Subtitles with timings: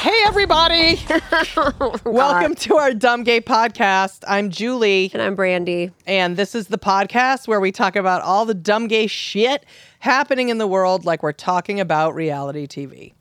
[0.00, 0.98] Hey, everybody.
[2.04, 4.24] Welcome to our Dumb Gay podcast.
[4.26, 5.90] I'm Julie, And I'm Brandy.
[6.06, 9.66] and this is the podcast where we talk about all the dumb gay shit
[9.98, 13.12] happening in the world like we're talking about reality TV.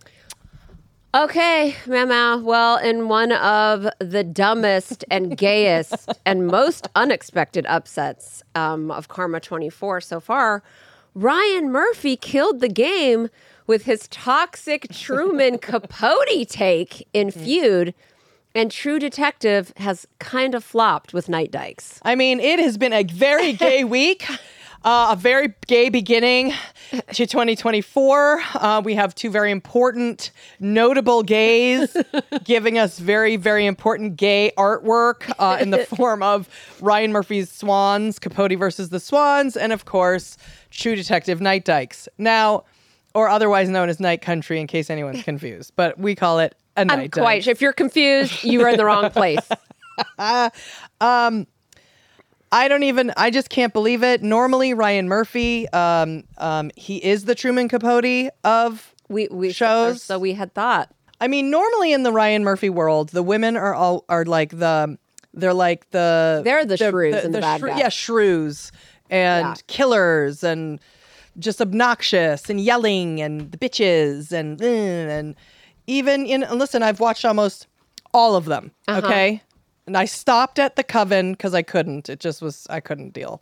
[1.13, 2.41] Okay, Mama.
[2.43, 9.41] Well, in one of the dumbest and gayest and most unexpected upsets um, of Karma
[9.41, 10.63] 24 so far,
[11.13, 13.29] Ryan Murphy killed the game
[13.69, 17.93] with his toxic Truman Capote take in Feud,
[18.55, 21.99] and True Detective has kind of flopped with Night Dykes.
[22.01, 24.25] I mean, it has been a very gay week.
[24.83, 26.53] Uh, a very gay beginning
[27.13, 28.41] to 2024.
[28.55, 30.31] Uh, we have two very important,
[30.61, 31.97] notable gays
[32.45, 36.47] giving us very, very important gay artwork uh, in the form of
[36.79, 40.37] Ryan Murphy's Swans, Capote versus the Swans, and of course,
[40.71, 42.07] True Detective Night Dykes.
[42.17, 42.63] Now,
[43.13, 46.81] or otherwise known as Night Country, in case anyone's confused, but we call it a
[46.81, 47.45] I'm Night quite Dykes.
[47.45, 47.51] sure.
[47.51, 49.39] If you're confused, you are in the wrong place.
[52.51, 53.13] I don't even.
[53.15, 54.23] I just can't believe it.
[54.23, 60.01] Normally, Ryan Murphy, um, um, he is the Truman Capote of We, we Shows.
[60.01, 60.89] So we had thought.
[61.21, 64.97] I mean, normally in the Ryan Murphy world, the women are all are like the
[65.33, 67.77] they're like the They're the shrews and the bad guys.
[67.77, 68.71] yeah shrews
[69.11, 69.55] and Yeah.
[69.67, 70.79] killers and
[71.39, 75.35] just obnoxious and yelling and the bitches and eh, and
[75.87, 77.67] even in and listen, I've watched almost
[78.13, 78.71] all of them.
[78.87, 79.05] Uh-huh.
[79.05, 79.41] Okay,
[79.87, 82.09] and I stopped at the Coven because I couldn't.
[82.09, 83.41] It just was I couldn't deal.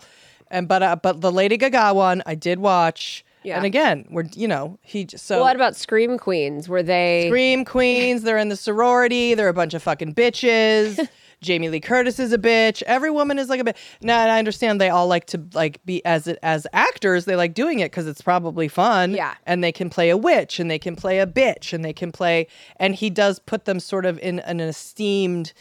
[0.49, 3.25] And but uh, but the Lady Gaga one I did watch.
[3.43, 3.57] Yeah.
[3.57, 6.67] And again, we're you know he so What about Scream Queens?
[6.67, 7.27] Were they?
[7.27, 8.23] Scream Queens.
[8.23, 9.33] They're in the sorority.
[9.33, 11.07] They're a bunch of fucking bitches.
[11.41, 12.81] Jamie Lee Curtis is a bitch.
[12.83, 13.75] Every woman is like a bitch.
[14.01, 17.25] Now, and I understand they all like to like be as it as actors.
[17.25, 19.11] They like doing it because it's probably fun.
[19.13, 19.35] Yeah.
[19.45, 22.11] and they can play a witch, and they can play a bitch, and they can
[22.11, 22.47] play.
[22.77, 25.53] And he does put them sort of in an esteemed,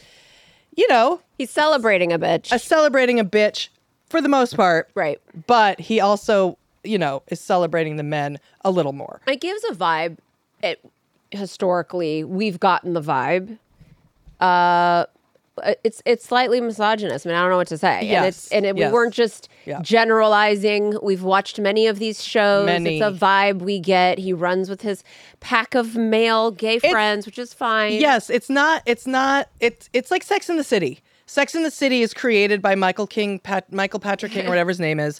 [0.75, 2.51] you know, He's celebrating a bitch.
[2.51, 3.69] a celebrating a bitch
[4.09, 4.89] for the most part.
[4.95, 5.21] right.
[5.45, 9.21] But he also, you know, is celebrating the men a little more.
[9.27, 10.17] It gives a vibe.
[10.63, 10.79] It
[11.29, 13.59] historically we've gotten the vibe.
[14.39, 15.05] Uh,
[15.63, 17.25] Uh, it's it's slightly misogynist.
[17.25, 18.03] I mean, I don't know what to say.
[18.05, 18.89] Yes, And it's and it, yes.
[18.89, 19.81] we weren't just Yeah.
[19.81, 20.97] generalizing.
[21.01, 22.65] We've watched many of these shows.
[22.65, 22.99] Many.
[22.99, 24.19] It's a vibe we get.
[24.19, 25.03] He runs with his
[25.39, 27.93] pack of male gay friends, which is fine.
[27.93, 28.83] Yes, it's not.
[28.85, 29.49] It's not.
[29.59, 31.01] It's it's like Sex in the City.
[31.25, 34.69] Sex in the City is created by Michael King, Pat, Michael Patrick King, or whatever
[34.69, 35.19] his name is,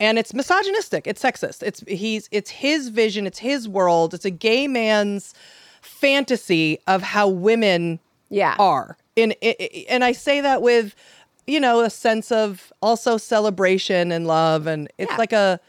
[0.00, 1.06] and it's misogynistic.
[1.06, 1.62] It's sexist.
[1.62, 3.26] It's he's it's his vision.
[3.26, 4.12] It's his world.
[4.14, 5.32] It's a gay man's
[5.80, 8.56] fantasy of how women Yeah.
[8.58, 8.96] are.
[9.16, 10.94] And i- i- and I say that with,
[11.46, 15.16] you know, a sense of also celebration and love, and it's Yeah.
[15.16, 15.60] like a,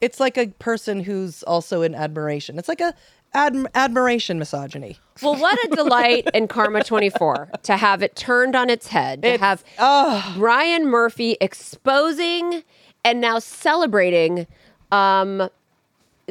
[0.00, 2.58] it's like a person who's also in admiration.
[2.58, 2.94] It's like a
[3.34, 4.98] adm- admiration misogyny.
[5.22, 9.28] Well, what a delight in Karma 24 to have it turned on its head, to
[9.28, 9.40] It's-
[9.78, 12.62] have Ryan Murphy exposing
[13.04, 14.46] and now celebrating
[14.92, 15.48] um,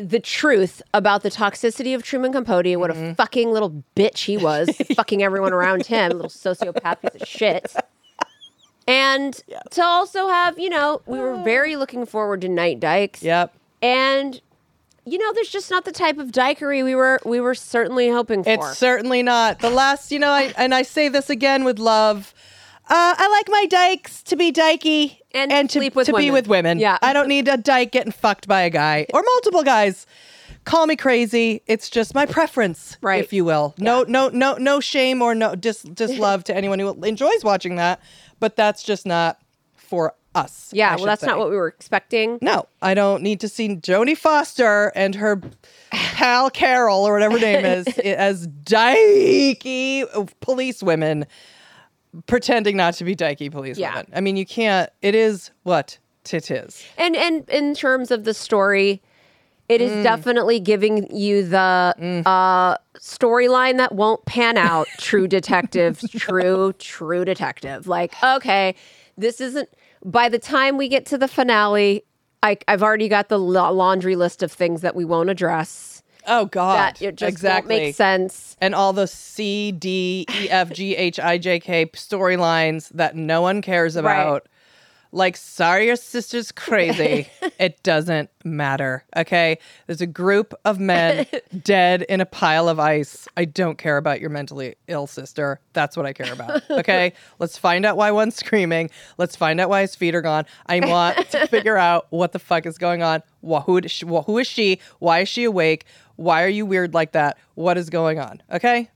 [0.09, 3.03] the truth about the toxicity of Truman Capote and what Mm-hmm.
[3.11, 7.73] a fucking little bitch he was, fucking everyone around him, little sociopath piece of shit.
[8.87, 9.39] And
[9.71, 13.23] to also have, you know, we were very looking forward to Night Dykes.
[13.23, 13.53] Yep.
[13.81, 14.41] And
[15.05, 18.43] you know, there's just not the type of dykery we were we were certainly hoping
[18.43, 18.49] for.
[18.51, 19.59] It's certainly not.
[19.59, 22.33] The last, you know, I, and I say this again with love.
[22.91, 26.47] Uh, I like my dykes to be dykey And to, sleep with to be with
[26.47, 26.77] women.
[26.77, 26.97] Yeah.
[27.01, 30.05] I don't need a dyke getting fucked by a guy or multiple guys.
[30.65, 31.61] Call me crazy.
[31.67, 33.23] It's just my preference, Right.
[33.23, 33.73] if you will.
[33.77, 38.01] No, no, no, no shame or no dis dislove to anyone who enjoys watching that,
[38.41, 39.39] but that's just not
[39.77, 40.69] for us.
[40.73, 41.27] Yeah, I well, that's say.
[41.27, 42.39] not what we were expecting.
[42.41, 45.41] No, I don't need to see Jodie Foster and her
[45.91, 51.25] pal Carol or whatever her name is as dykey police women.
[52.27, 53.91] Pretending not to be dykey police Yeah.
[53.95, 54.11] women.
[54.15, 54.89] I mean, you can't.
[55.01, 55.97] It is what
[56.31, 56.83] it is.
[56.97, 59.01] And and in terms of the story,
[59.69, 60.03] it is Mm.
[60.03, 64.87] definitely giving you the uh, storyline that won't pan out.
[64.97, 67.87] true detective, true true detective.
[67.87, 68.75] Like okay,
[69.17, 69.69] this isn't.
[70.03, 72.03] By the time we get to the finale,
[72.43, 75.90] I, I've already got the laundry list of things that we won't address.
[76.27, 77.75] Oh God, That it just exactly.
[77.75, 78.55] won't make sense.
[78.61, 83.41] and all the C, D, E, F, G, H, I, J, K storylines that no
[83.41, 84.47] one cares about.
[85.13, 87.27] Like, sorry, your sister's crazy.
[87.59, 89.03] it doesn't matter.
[89.13, 89.57] Okay.
[89.85, 91.25] There's a group of men
[91.63, 93.27] dead in a pile of ice.
[93.35, 95.59] I don't care about your mentally ill sister.
[95.73, 96.61] That's what I care about.
[96.71, 97.11] Okay.
[97.39, 98.89] Let's find out why one's screaming.
[99.17, 100.45] Let's find out why his feet are gone.
[100.67, 103.21] I want to figure out what the fuck is going on.
[103.45, 104.79] Wh- Who, is she- wh- who is she?
[104.99, 105.83] Why is she awake?
[106.21, 107.37] Why are you weird like that?
[107.55, 108.41] What is going on?
[108.51, 108.89] Okay.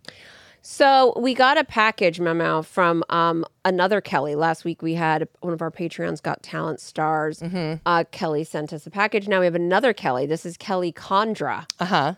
[0.61, 4.33] So we got a package memo from um, another Kelly.
[4.35, 7.39] Last week we had one of our Patreons got talent stars.
[7.39, 7.75] Mm-hmm.
[7.85, 9.27] Uh, Kelly sent us a package.
[9.27, 10.25] Now we have another Kelly.
[10.25, 11.65] This is Kelly Condra.
[11.79, 12.13] Uh huh.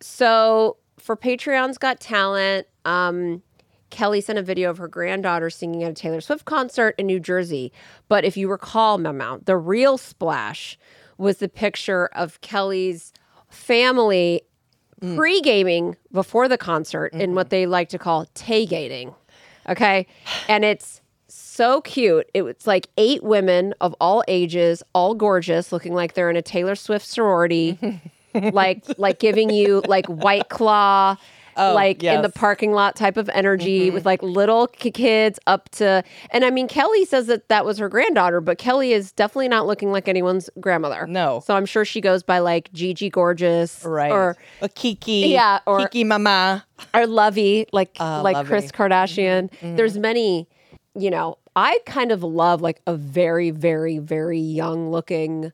[0.00, 3.42] So for Patreon's Got Talent, um,
[3.90, 7.20] Kelly sent a video of her granddaughter singing at a Taylor Swift concert in New
[7.20, 7.72] Jersey.
[8.08, 10.78] But if you recall, Memo, the real splash
[11.16, 13.12] was the picture of Kelly's
[13.54, 14.42] family
[15.00, 15.16] mm.
[15.16, 17.34] pre gaming before the concert in mm-hmm.
[17.34, 19.14] what they like to call tay-gating.
[19.68, 20.06] Okay.
[20.48, 22.28] And it's so cute.
[22.34, 26.42] It was like eight women of all ages, all gorgeous, looking like they're in a
[26.42, 27.78] Taylor Swift sorority,
[28.34, 31.16] like like giving you like white claw,
[31.56, 36.02] like in the parking lot type of energy with like little ki- kids up to.
[36.30, 39.66] And I mean, Kelly says that that was her granddaughter, but Kelly is definitely not
[39.66, 41.06] looking like anyone's grandmother.
[41.06, 41.42] No.
[41.46, 44.10] So I'm sure she goes by like Gigi Gorgeous, Right.
[44.12, 45.28] Or a Kiki.
[45.28, 46.64] Yeah, or- Kiki Mama.
[46.92, 48.46] or Lovey, like Uh, like.
[48.46, 49.50] Kris Kardashian.
[49.76, 50.48] There's many,
[50.94, 51.38] you know.
[51.56, 55.52] I kind of love like a very, very, very young looking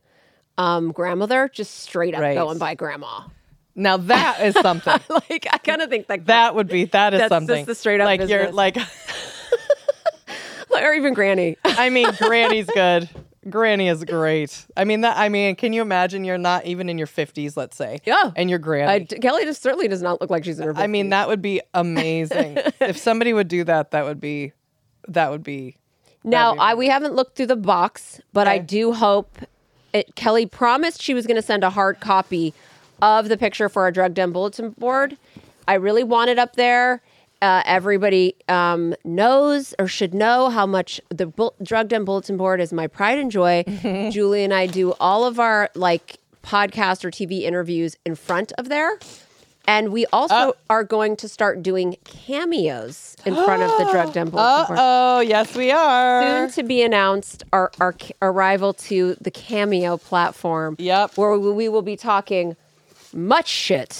[0.57, 2.35] um, grandmother, just straight up Right.
[2.37, 3.21] going by grandma.
[3.81, 5.01] Now that is something.
[5.09, 7.65] like I kind of think like that, that would be that is That's something.
[7.65, 8.77] the straight up like you're like.
[10.71, 11.57] or even granny.
[11.65, 13.09] I mean, Granny's good.
[13.49, 14.67] Granny is great.
[14.77, 15.17] I mean that.
[15.17, 16.25] I mean, can you imagine?
[16.25, 18.01] You're not even in your fifties, let's say.
[18.05, 18.33] Yeah.
[18.37, 19.05] And you're I, Granny.
[19.07, 20.75] Kelly just certainly does not look like she's in her.
[20.75, 20.79] 50s.
[20.79, 22.59] I mean, that would be amazing.
[22.81, 24.53] if somebody would do that, that would be.
[25.09, 25.79] That would be.
[26.23, 29.39] Now, be I, we haven't looked through the box, but I do hope
[29.95, 32.55] it, Kelly promised she was going to send a hard copy
[33.03, 35.17] of the picture for our drug den bulletin board.
[35.69, 37.03] I really want it up there.
[37.43, 42.61] Uh, everybody um, knows or should know how much the bu- drug den bulletin board
[42.61, 43.65] is my pride and joy.
[44.13, 48.69] Julie and I do all of our like podcast or TV interviews in front of
[48.69, 48.99] there.
[49.67, 50.55] And we also Oh.
[50.69, 54.79] are going to start doing cameos in front of the drug den bulletin Uh board
[54.81, 56.23] oh, yes, we are.
[56.23, 60.77] soon to be announced our, our arrival to the Cameo platform.
[60.79, 61.17] Yep.
[61.17, 62.57] Where we will be talking
[63.15, 63.93] much shit.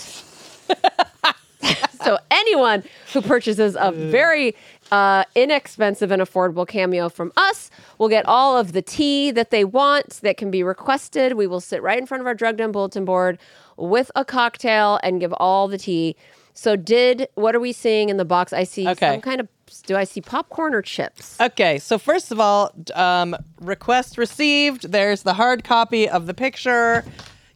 [2.03, 4.55] so anyone who purchases a very
[4.93, 9.65] uh, inexpensive and affordable cameo from us will get all of the tea that they
[9.65, 11.35] want that can be requested.
[11.35, 13.39] We will sit right in front of our drug den bulletin board
[13.77, 16.17] with a cocktail and give all the tea.
[16.55, 18.53] So did what are we seeing in the box?
[18.53, 19.13] I see Okay.
[19.13, 19.49] some kind of
[19.87, 21.41] do I see popcorn or chips?
[21.41, 24.91] Okay, so first of all, d- um, request received.
[24.91, 27.05] There's the hard copy of the picture.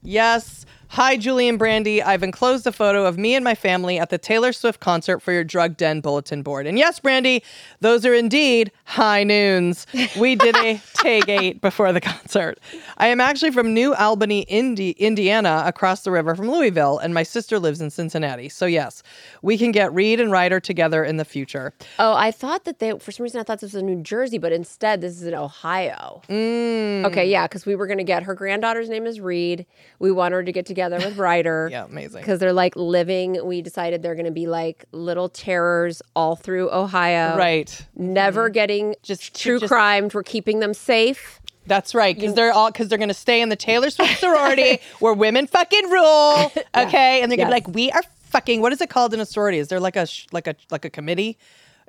[0.00, 0.64] Yes.
[0.94, 2.00] Hi, Julian and Brandy.
[2.00, 5.32] I've enclosed a photo of me and my family at the Taylor Swift concert for
[5.32, 6.68] your Drug Den bulletin board.
[6.68, 7.42] And yes, Brandy,
[7.80, 9.88] those are indeed high noons.
[10.16, 12.60] We did a tailgate before the concert.
[12.98, 17.24] I am actually from New Albany, Indi- Indiana, across the river from Louisville, and my
[17.24, 18.48] sister lives in Cincinnati.
[18.48, 19.02] So yes,
[19.42, 21.72] we can get Reed and Ryder together in the future.
[21.98, 24.38] Oh, I thought that they, for some reason, I thought this was in New Jersey,
[24.38, 26.22] but instead this is in Ohio.
[26.28, 27.04] Mm.
[27.06, 29.66] Okay, yeah, because we were going to get her granddaughter's name is Reed.
[29.98, 31.68] We want her to get together with Ryder.
[31.72, 32.20] Yeah, amazing.
[32.20, 36.70] Because they're like living, we decided they're going to be like little terrors all through
[36.70, 37.36] Ohio.
[37.36, 37.86] Right.
[37.96, 38.52] Never mm-hmm.
[38.52, 40.14] getting Just- true just- crimes.
[40.14, 41.40] We're keeping them safe.
[41.66, 45.14] That's right, because they're all because they're gonna stay in the Taylor Swift sorority where
[45.14, 46.52] women fucking rule.
[46.76, 47.60] Okay, and they're gonna Yes.
[47.64, 48.60] be like, we are fucking.
[48.60, 49.56] What is it called in a sorority?
[49.58, 51.38] Is there like a sh- like a like a committee?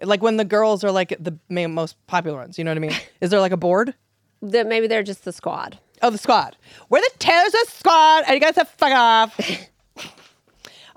[0.02, 1.38] Like when the girls are like the
[1.68, 2.58] most popular ones.
[2.58, 2.94] You know what I mean?
[3.20, 3.94] Is there like a board?
[4.42, 5.78] That maybe they're just the squad.
[6.06, 6.56] Oh, the squad.
[6.88, 9.40] We're the Taylor Swift squad, and you guys have fuck off.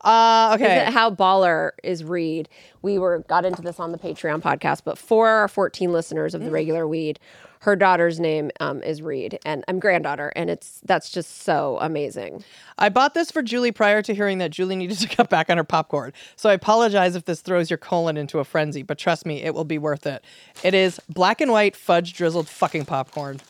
[0.04, 0.76] Uh, Is okay.
[0.86, 2.48] it how baller is Reed?
[2.82, 6.44] We were got into this on the Patreon podcast, but for our 14 listeners of
[6.44, 7.18] the regular weed,
[7.62, 12.44] her daughter's name um, is Reed, and I'm granddaughter, and it's that's just so amazing.
[12.78, 15.56] I bought this for Julie prior to hearing that Julie needed to cut back on
[15.56, 16.12] her popcorn.
[16.36, 19.52] So I apologize if this throws your colon into a frenzy, but trust me, it
[19.52, 20.24] will be worth it.
[20.62, 23.40] It is black and white fudge drizzled fucking popcorn.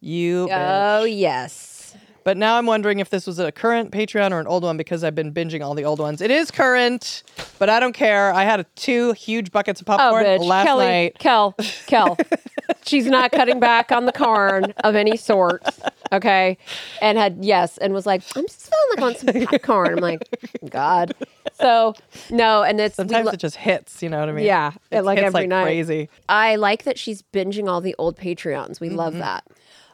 [0.00, 0.46] You.
[0.48, 1.00] bitch.
[1.00, 1.66] Oh yes.
[2.22, 5.02] But now I'm wondering if this was a current Patreon or an old one because
[5.02, 6.20] I've been binging all the old ones.
[6.20, 7.22] It is current,
[7.58, 8.30] but I don't care.
[8.34, 10.44] I had two huge buckets of Oh, popcorn bitch.
[10.44, 11.18] last Kelly, night.
[11.18, 11.54] Kel,
[11.86, 12.18] Kel.
[12.84, 15.64] She's not cutting back on the corn of any sort.
[16.12, 16.58] Okay.
[17.00, 19.94] And had, yes, and was like, I'm just feeling like want some popcorn.
[19.94, 20.22] I'm like,
[20.70, 21.14] God.
[21.54, 21.94] So,
[22.30, 24.44] no, and it's, we Sometimes lo- it just hits, you know what I mean?
[24.44, 25.62] Yeah, it like hits every like night.
[25.64, 26.10] crazy.
[26.28, 28.78] I like that she's binging all the old Patreons.
[28.78, 29.20] We love Mm-hmm.
[29.20, 29.44] that.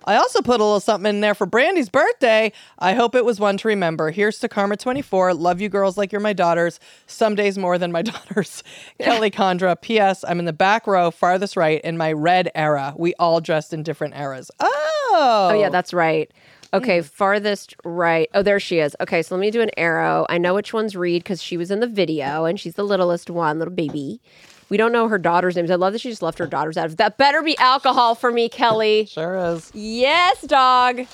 [0.06, 2.52] I also put a little something in there for Brandy's birthday.
[2.78, 4.10] I hope it was one to remember.
[4.10, 5.34] Here's to Karma 24.
[5.34, 6.78] Love you girls like you're my daughters.
[7.06, 8.62] Some days more than my daughters.
[9.00, 9.80] Kelly Condra.
[9.80, 10.24] P.S.
[10.26, 12.94] I'm in the back row, farthest right, in my red era.
[12.96, 14.50] We all dressed in different eras.
[14.60, 15.50] Oh.
[15.50, 16.30] Oh, yeah, that's right.
[16.74, 17.04] Okay, hmm.
[17.04, 18.28] farthest right.
[18.34, 18.94] Oh, there she is.
[19.00, 20.26] Okay, so let me do an arrow.
[20.28, 23.30] I know which one's Reed because she was in the video and she's the littlest
[23.30, 24.20] one, little baby.
[24.68, 25.70] We don't know her daughter's names.
[25.70, 27.18] I love that she just left her daughters out of that.
[27.18, 29.06] Better be alcohol for me, Kelly.
[29.16, 29.70] Sure is.
[29.74, 31.06] Yes, dog.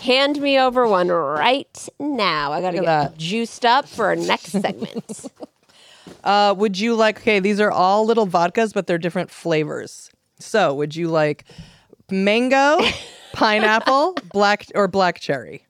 [0.00, 2.52] Hand me over one right now.
[2.52, 3.18] I gotta get that.
[3.18, 5.26] juiced up for our next segment.
[6.22, 10.10] Uh, would you like, okay, these are all little vodkas, but they're different flavors.
[10.38, 11.44] So would you like
[12.10, 12.78] mango,
[13.34, 15.66] pineapple, black, or black cherry?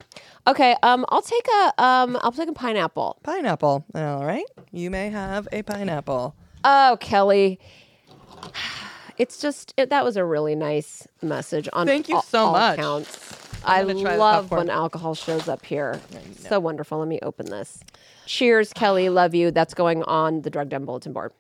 [0.47, 3.19] okay, um, I'll take a um, I'll take a pineapple.
[3.25, 3.85] Pineapple.
[3.95, 4.45] All right.
[4.73, 6.37] You may have a pineapple.
[6.65, 7.61] Oh, Kelly.
[9.17, 12.53] It's just it, that was a really nice message on Thank you all- so all
[12.53, 12.77] much.
[12.79, 13.41] counts.
[13.65, 15.99] I gonna try the love when alcohol shows up here.
[16.39, 16.99] So wonderful.
[16.99, 17.81] Let me open this.
[18.27, 19.09] Cheers, Kelly.
[19.09, 19.51] Love you.
[19.51, 21.33] That's going on the Drug Den bulletin board.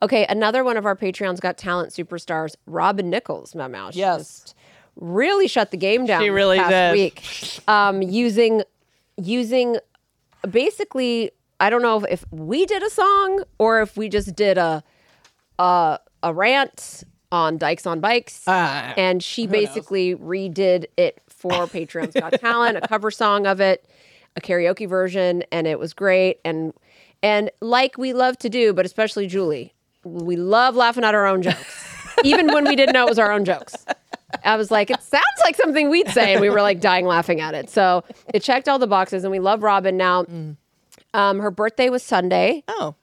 [0.00, 3.54] Okay, another one of our Patreons got talent superstars, Robin Nichols.
[3.56, 3.96] My mouth.
[3.96, 4.18] Yes.
[4.42, 4.54] just
[4.94, 6.20] really shut the game down.
[6.22, 6.92] She this really past did.
[6.92, 8.62] Week, um, using
[9.16, 9.78] using
[10.48, 14.58] basically, I don't know if, if we did a song or if we just did
[14.58, 14.82] a
[15.58, 18.44] a, a rant on Dykes on Bikes.
[18.46, 23.86] Ah, and she basically redid it for Patreon's Got Talent, a cover song of it,
[24.36, 26.40] a karaoke version, and it was great.
[26.44, 26.72] And
[27.22, 29.74] and like we love to do, but especially Julie,
[30.04, 33.32] we love laughing at our own jokes, even when we didn't know it was our
[33.32, 33.84] own jokes.
[34.44, 37.40] I was like, it sounds like something we'd say, and we were like dying laughing
[37.40, 37.70] at it.
[37.70, 40.24] So it checked all the boxes, and we love Robin now.
[41.14, 42.94] Um, her birthday was Sunday Oh.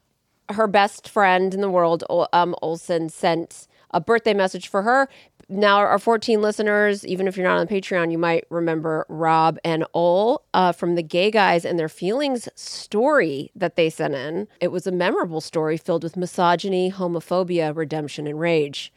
[0.49, 5.09] her best friend in the world, um, Olson, sent a birthday message for her.
[5.47, 9.85] Now, our 14 listeners, even if you're not on Patreon, you might remember Rob and
[9.93, 14.47] Ol uh, from the Gay Guys and Their Feelings story that they sent in.
[14.59, 18.91] It was a memorable story filled with misogyny, homophobia, redemption, and rage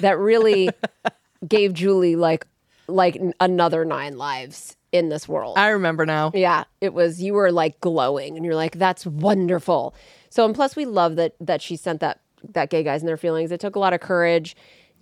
[0.00, 0.68] that really
[1.48, 2.46] gave Julie like
[2.86, 5.58] like another nine lives in this world.
[5.58, 6.30] I remember now.
[6.32, 7.20] Yeah, it was.
[7.20, 9.94] You were like glowing, and you're like, "That's wonderful."
[10.30, 12.20] So, and plus, we love that that she sent that
[12.52, 13.50] that gay guys and their feelings.
[13.50, 14.56] It took a lot of courage.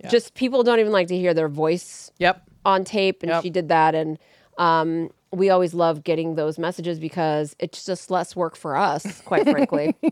[0.09, 2.41] Just people don't even like to hear their voice Yep.
[2.65, 3.43] on tape, and Yep.
[3.43, 3.95] she did that.
[3.95, 4.17] And
[4.57, 9.43] um, we always love getting those messages because it's just less work for us, quite
[9.43, 9.95] frankly.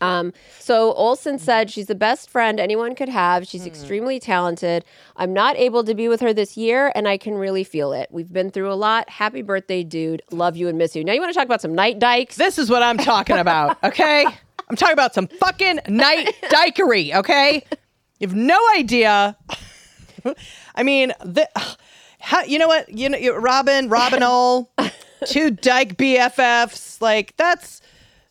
[0.00, 3.46] Um, so Olson said she's the best friend anyone could have.
[3.46, 4.84] She's extremely talented.
[5.16, 8.08] I'm not able to be with her this year, and I can really feel it.
[8.10, 9.08] We've been through a lot.
[9.08, 10.22] Happy birthday, dude.
[10.30, 11.02] Love you and miss you.
[11.04, 12.36] Now you want to talk about some night dykes?
[12.36, 14.26] This is what I'm talking about, okay?
[14.68, 17.64] I'm talking about some fucking night dikery, okay?
[18.18, 19.36] You have no idea.
[20.74, 21.48] I mean, the,
[22.26, 22.88] how, you know what?
[22.88, 24.68] You know, Robin, Robin Ol,
[25.26, 27.00] two dyke BFFs.
[27.00, 27.80] Like that's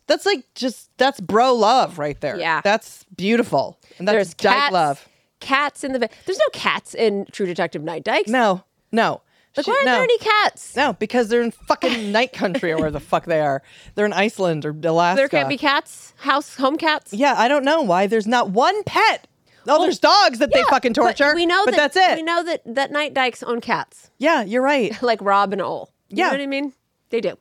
[0.07, 2.37] that's like just that's bro love right there.
[2.37, 2.59] Yeah.
[2.61, 3.79] that's beautiful.
[3.97, 5.07] And that's There's dyke cats, love.
[5.39, 6.09] Cats in the.
[6.25, 8.29] There's no cats in True Detective Night Dykes.
[8.29, 9.21] No, no.
[9.55, 9.91] Like, She- why aren't no.
[9.93, 10.75] there any cats?
[10.75, 13.63] No, because they're in fucking night country or where the fuck they are.
[13.95, 15.15] They're in Iceland or Alaska.
[15.21, 16.13] There can't be cats.
[16.17, 17.13] House home cats.
[17.13, 19.25] Yeah, I don't know why there's not one pet.
[19.67, 21.35] Oh, there's dogs that they Yeah, fucking but torture.
[21.35, 22.15] we know but that, that's it.
[22.17, 24.99] We know that that Night Dykes own cats, yeah, you're right.
[25.01, 25.89] like Rob and Ol.
[26.09, 26.25] You Yeah.
[26.27, 26.73] know what I mean?
[27.09, 27.37] They do.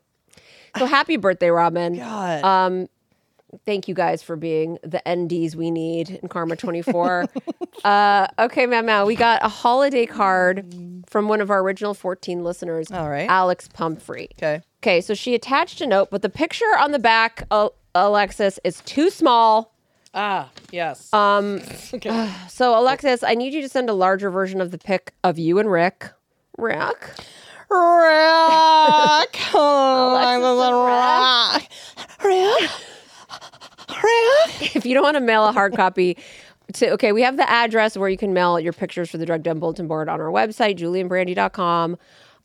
[0.78, 1.96] So happy birthday, Robin.
[1.98, 2.44] God.
[2.44, 2.88] Um,
[3.66, 7.28] thank you guys for being the NDs we need in Karma 24.
[7.84, 10.64] uh, okay, Mama, we got a holiday card
[11.06, 13.28] from one of our original 14 listeners, All right.
[13.28, 14.28] Alex Pumphrey.
[14.38, 14.62] okay.
[14.82, 18.80] Okay, so she attached a note, but the picture on the back, uh, Alexis, is
[18.82, 19.72] too small.
[20.14, 21.12] Ah, yes.
[21.12, 21.60] Um,
[21.94, 22.32] okay.
[22.48, 25.58] So, Alexis, I need you to send a larger version of the pic of you
[25.58, 26.10] and Rick.
[26.56, 27.10] Rick?
[27.68, 29.38] Rick.
[29.54, 30.70] Alexis
[31.60, 31.70] Rick.
[32.24, 32.70] Rick.
[34.76, 36.16] if you don't want to mail a hard copy
[36.72, 39.42] to okay we have the address where you can mail your pictures for the drug
[39.42, 41.96] den bulletin board on our website julianbrandy.com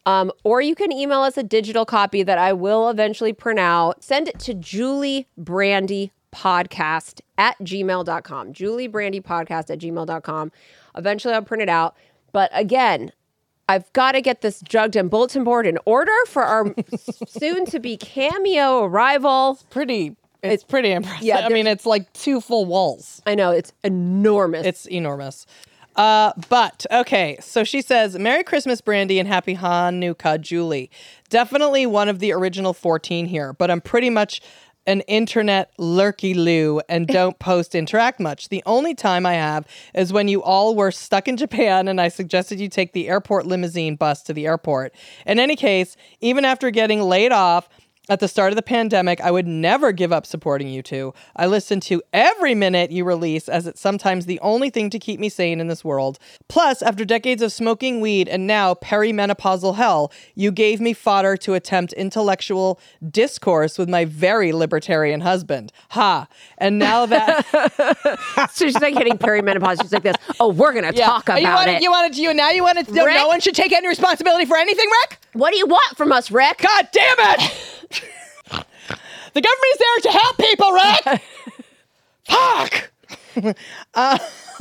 [0.05, 4.03] um, or you can email us a digital copy that i will eventually print out
[4.03, 10.51] send it to julie brandy podcast at gmail.com julie brandy podcast at gmail.com
[10.95, 11.95] eventually i'll print it out
[12.31, 13.11] but again
[13.69, 16.73] I've got to get this drug den bulletin board in order for our
[17.27, 19.59] soon to be cameo arrival.
[19.69, 20.15] Pretty.
[20.41, 21.21] It's pretty impressive.
[21.21, 23.21] yeah, I mean, it's like two full walls.
[23.27, 24.65] I know it's enormous.
[24.65, 25.45] It's enormous.
[25.95, 30.89] Uh, but okay, so she says, "Merry Christmas, Brandy, and Happy Hanukkah, Julie."
[31.29, 34.41] Definitely one of the original fourteen here, but I'm pretty much
[34.89, 38.49] an internet lurky loo and don't post interact much.
[38.49, 42.07] The only time I have is when you all were stuck in Japan and I
[42.07, 44.93] suggested you take the airport limousine bus to the airport.
[45.27, 47.69] In any case, even after getting laid off.
[48.09, 51.13] At the start of the pandemic, I would never give up supporting you two.
[51.35, 55.19] I listen to every minute you release, as it's sometimes the only thing to keep
[55.19, 56.17] me sane in this world.
[56.47, 61.53] Plus, after decades of smoking weed and now perimenopausal hell, you gave me fodder to
[61.53, 62.79] attempt intellectual
[63.11, 65.71] discourse with my very libertarian husband.
[65.89, 66.27] Ha!
[66.57, 67.45] And now that
[68.51, 69.83] so she's like hitting perimenopause.
[69.83, 70.15] She's like this.
[70.39, 71.81] Oh, we're gonna talk about you wanted, it.
[71.83, 73.15] You wanted you and now you wanted to Rick?
[73.15, 75.19] no one should take any responsibility for anything, Rick?
[75.33, 76.59] what do you want from us, Rick?
[76.59, 77.75] God damn it!
[79.33, 81.21] the government is there to help people, Rick.
[82.29, 82.91] Fuck.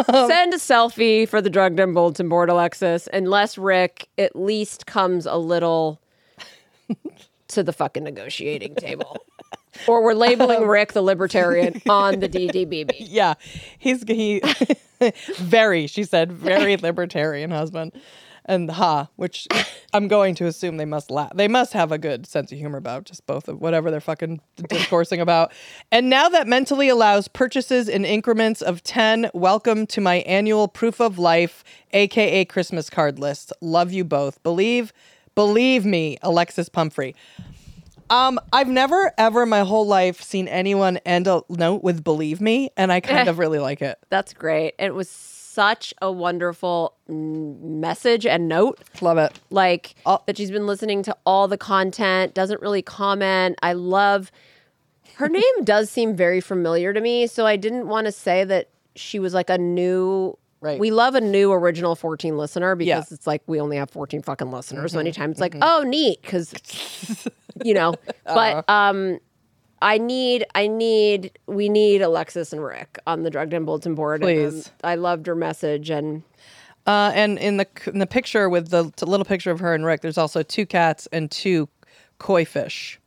[0.07, 5.27] Send a selfie for the drug den bulletin board, Alexis, unless Rick at least comes
[5.27, 6.01] a little
[7.49, 9.17] to the fucking negotiating table.
[9.87, 12.97] Or we're labeling um, Rick the libertarian on the DDBB.
[12.99, 13.35] Yeah,
[13.79, 14.43] he's he
[15.37, 15.87] very.
[15.87, 17.93] She said very libertarian husband,
[18.49, 19.47] and ha, which
[19.93, 21.33] I'm going to assume they must laugh.
[21.35, 24.41] They must have a good sense of humor about just both of whatever they're fucking
[24.69, 25.53] discoursing about.
[25.93, 31.01] And now that mentally allows purchases in increments of ten, welcome to my annual proof
[31.01, 31.63] of life,
[31.93, 33.53] aka Christmas card list.
[33.61, 34.43] Love you both.
[34.43, 34.93] Believe,
[35.35, 37.15] believe me, Alexis Pumphrey.
[38.11, 42.41] Um, I've never ever in my whole life seen anyone end a note with "believe
[42.41, 43.99] me," and I kind of really like it.
[44.09, 44.75] That's great.
[44.79, 48.79] It was such a wonderful message and note.
[49.01, 49.41] Love it.
[49.51, 50.21] like Oh.
[50.27, 53.59] that she's been listening to all the content, doesn't really comment.
[53.61, 54.31] I love
[55.17, 58.69] her name does seem very familiar to me, so I didn't want to say that
[58.95, 60.79] she was like a new Right.
[60.79, 63.15] We love a new original 14 listener because Yeah.
[63.15, 64.93] it's like we only have 14 fucking listeners.
[64.93, 65.31] So anytime mm-hmm.
[65.33, 65.63] it's like, mm-hmm.
[65.63, 66.53] oh, neat, because
[67.65, 67.95] you know.
[68.25, 68.73] But uh-huh.
[68.73, 69.19] um,
[69.81, 74.23] I need, I need, we need Alexis and Rick on the Drug Den Bulletin board.
[74.23, 74.73] and, um, Please.
[74.83, 76.23] I loved her message, and
[76.87, 80.01] Uh, and in the in the picture with the little picture of her and Rick,
[80.01, 81.69] there's also two cats and two
[82.19, 82.99] koi fish.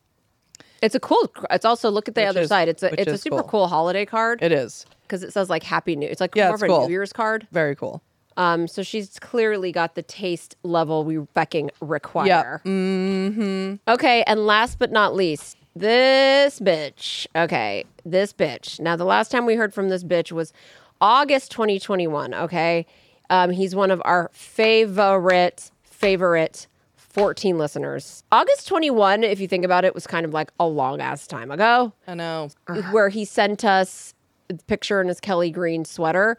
[0.81, 1.31] It's a cool.
[1.49, 2.67] It's also look at the Which other is- side.
[2.67, 3.47] It's a it's a super cool.
[3.49, 6.07] cool holiday card It is because it says like Happy New.
[6.07, 6.85] It's like Yeah, more it's of a cool.
[6.87, 7.47] New Year's card.
[7.51, 8.01] very cool.
[8.37, 12.61] Um, so she's clearly got the taste level we fucking require.
[12.65, 13.75] Mm-hmm.
[13.91, 17.27] Okay, and last but not least, this bitch.
[17.35, 18.79] Okay, this bitch.
[18.79, 20.53] Now the last time we heard from this bitch was
[20.99, 22.33] August 2021.
[22.33, 22.85] Okay,
[23.29, 28.23] um, he's one of our favorite favorite 14 listeners.
[28.31, 31.51] August 21, if you think about it, was kind of like a long ass time
[31.51, 32.49] ago I know.
[32.91, 34.13] where he sent us
[34.49, 36.37] a picture in his Kelly Green sweater.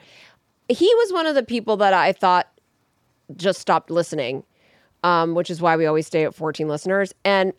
[0.69, 2.49] He was one of the people that I thought
[3.37, 4.45] just stopped listening,
[5.05, 7.15] um, which is why we always stay at 14 listeners.
[7.25, 7.53] And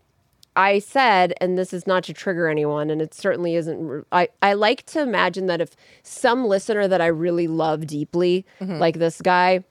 [0.55, 4.05] I said, and this is not to trigger anyone, and it certainly isn't.
[4.11, 8.99] I, I like to imagine that if some listener that I really love deeply, like
[8.99, 9.63] this guy,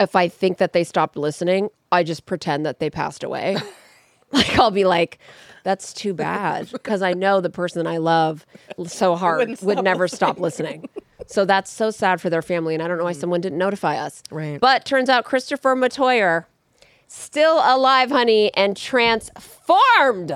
[0.00, 3.56] if I think that they stopped listening, I just pretend that they passed away.
[4.32, 5.18] like I'll be like,
[5.64, 8.46] that's too bad because I know the person I love
[8.86, 10.88] so hard would never stop listening.
[11.26, 13.96] So that's so sad for their family, and I don't know why someone didn't notify
[13.96, 14.22] us.
[14.30, 14.58] Right.
[14.58, 16.46] But turns out Christopher Matoyer,
[17.12, 20.32] still alive, honey, and transformed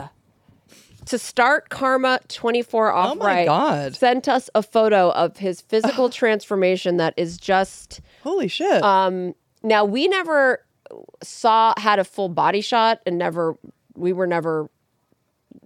[1.07, 3.95] to start Karma 24 off Oh my God.
[3.95, 8.83] Sent us a photo of his physical transformation that is just Holy shit.
[8.83, 10.65] Um, now we never
[11.23, 13.57] saw had a full body shot and never
[13.95, 14.69] we were never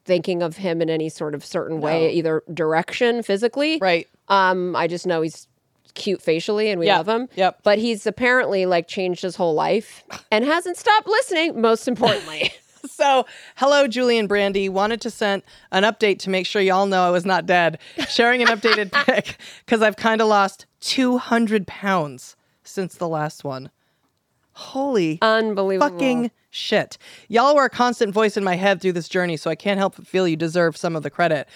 [0.04, 2.12] thinking of him in any sort of certain way, No.
[2.12, 3.78] either direction physically.
[3.80, 4.06] right.
[4.28, 5.48] Um, I just know he's
[5.94, 7.28] cute facially and we Yeah, love him.
[7.36, 7.60] yep.
[7.62, 12.52] But he's apparently like changed his whole life and hasn't stopped listening, most importantly.
[12.88, 13.26] So,
[13.56, 14.68] hello, Julie and Brandy.
[14.68, 17.78] Wanted to send an update to make sure y'all know I was not dead.
[18.08, 23.70] Sharing an updated pic because I've kind of lost 200 pounds since the last one.
[24.52, 25.88] Holy Unbelievable.
[25.90, 26.98] fucking shit.
[27.28, 29.96] Y'all were a constant voice in my head through this journey, so I can't help
[29.96, 31.48] but feel you deserve some of the credit.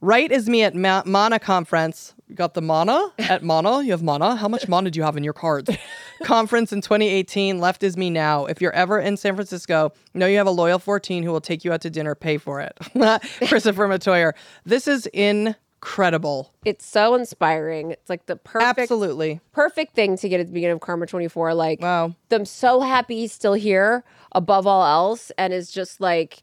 [0.00, 2.14] Right is me at Ma- Mana conference.
[2.28, 3.82] You got the Mana at Mana.
[3.82, 4.36] You have Mana.
[4.36, 5.70] How much Mana do you have in your cards?
[6.24, 7.58] conference in 2018.
[7.60, 8.46] Left is me now.
[8.46, 11.64] If you're ever in San Francisco, know you have a loyal 14 who will take
[11.64, 12.76] you out to dinner, pay for it.
[13.48, 14.32] Christopher Matoyer.
[14.64, 16.52] This is incredible.
[16.64, 17.92] It's so inspiring.
[17.92, 19.40] It's like the perfect Absolutely.
[19.52, 21.54] perfect thing to get at the beginning of Karma 24.
[21.54, 22.14] Like, Wow.
[22.30, 26.42] I'm so happy he's still here above all else, and is just like,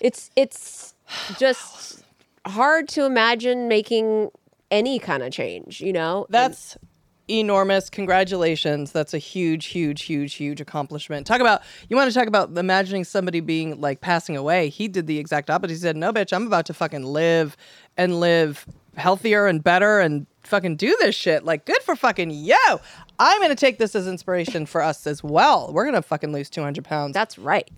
[0.00, 0.94] it's it's
[1.38, 2.00] just
[2.46, 4.30] hard to imagine making
[4.70, 5.80] any kind of change.
[5.80, 6.76] You know, That's
[7.28, 7.88] enormous.
[7.90, 8.92] Congratulations.
[8.92, 11.26] That's a huge, huge, huge, huge accomplishment.
[11.26, 14.68] Talk about, you want to talk about imagining somebody being like passing away.
[14.68, 15.72] He did the exact opposite.
[15.74, 17.56] He said, no, bitch, I'm about to fucking live
[17.96, 21.44] and live healthier and better and fucking do this shit.
[21.44, 22.80] Like, good for fucking yo.
[23.18, 25.72] I'm going to take this as inspiration for us as well.
[25.72, 27.14] We're going to fucking lose 200 pounds.
[27.14, 27.70] that's right.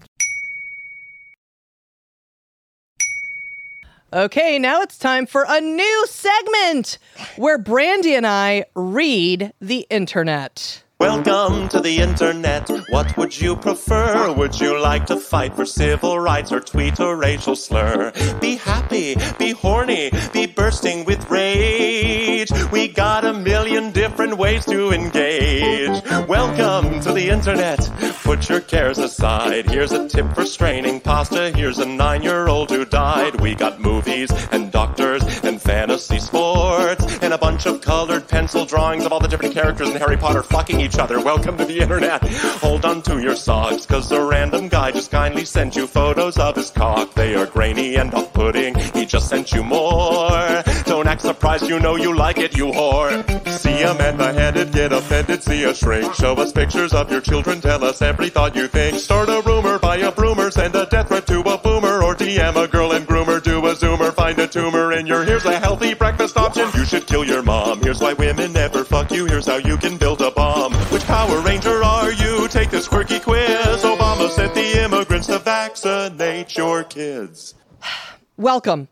[4.13, 6.99] Okay, now it's time for a new segment
[7.35, 10.85] where Brandy and I read the internet.
[10.99, 12.71] Welcome to the internet.
[12.89, 14.33] What would you prefer?
[14.33, 18.13] Would you like to fight for civil rights or tweet a racial slur?
[18.41, 22.51] Be happy, be horny, be bursting with rage.
[22.73, 26.03] We got a million different ways to engage.
[26.29, 27.91] Welcome to the internet.
[28.23, 29.71] Put your cares aside.
[29.71, 31.51] Here's a tip for straining pasta.
[31.51, 33.39] Here's a nine year old who died.
[33.43, 39.05] We got movies and doctors and fantasy sports and a bunch of colored pencil drawings
[39.05, 41.21] of all the different characters in Harry Potter fucking each other.
[41.21, 42.23] Welcome to the internet.
[42.63, 46.55] Hold on to your socks, cause a random guy just kindly sent you photos of
[46.55, 47.13] his cock.
[47.15, 48.77] They are grainy and off putting.
[48.95, 50.63] He just sent you more.
[50.85, 53.11] Don't act surprised, you know you like it, you whore.
[53.51, 56.15] See a man beheaded, get offended, see a shrink.
[56.15, 58.99] Show us pictures of your children, tell us every thought you think.
[58.99, 62.63] Start a rumor, buy a broomer, send a death threat to a boomer, or DM
[62.63, 65.95] a girl and groomer, do a zoomer, find a tumor in your here's a healthy
[65.95, 66.69] breakfast option.
[66.75, 67.83] You should kill your mom.
[67.83, 69.27] Here's why women never fuck you.
[69.27, 70.76] Here's how you can build a bomb.
[71.07, 72.49] Which Power Ranger are you?
[72.49, 73.85] Take this quirky quiz.
[73.85, 77.55] Obama sent the immigrants to vaccinate your kids.
[78.37, 78.89] Welcome.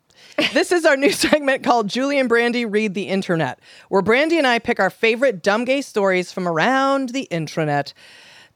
[0.52, 4.46] This is our new segment called Julie and Brandy Read the Internet, where Brandy and
[4.46, 7.92] I pick our favorite dumb gay stories from around the intranet.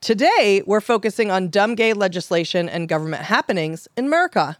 [0.00, 4.56] Today, we're focusing on dumb gay legislation and government happenings in America.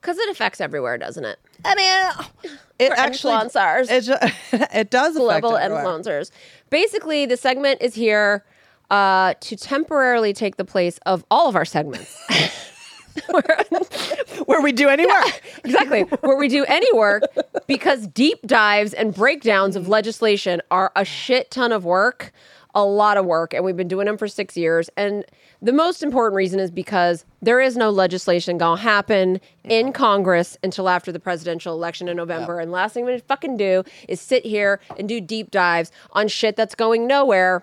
[0.00, 1.38] Because it affects everywhere, doesn't it?
[1.66, 3.90] I mean, it For actually influencers.
[3.90, 5.84] It, ju- it does affect global everywhere.
[5.84, 6.30] influencers.
[6.72, 8.46] Basically, the segment is here
[8.90, 12.18] uh, to temporarily take the place of all of our segments.
[14.46, 15.42] where we do any work.
[15.64, 17.24] exactly, where we do any work
[17.66, 22.32] because deep dives and breakdowns of legislation are a shit ton of work,
[22.74, 24.88] a lot of work, and we've been doing them for six years.
[24.96, 25.24] And
[25.60, 30.88] the most important reason is because there is no legislation gonna happen in Congress until
[30.88, 32.58] after the presidential election in November.
[32.60, 36.56] And last thing we fucking do is sit here and do deep dives on shit
[36.56, 37.62] that's going nowhere.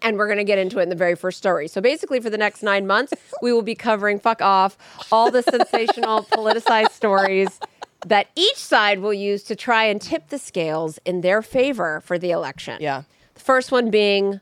[0.00, 1.68] And we're going to get into it in the very first story.
[1.68, 4.76] So basically, for the next nine months, we will be covering fuck off
[5.12, 7.60] all the sensational politicized stories
[8.06, 12.18] that each side will use to try and tip the scales in their favor for
[12.18, 12.78] the election.
[12.80, 13.02] Yeah.
[13.42, 14.40] First one being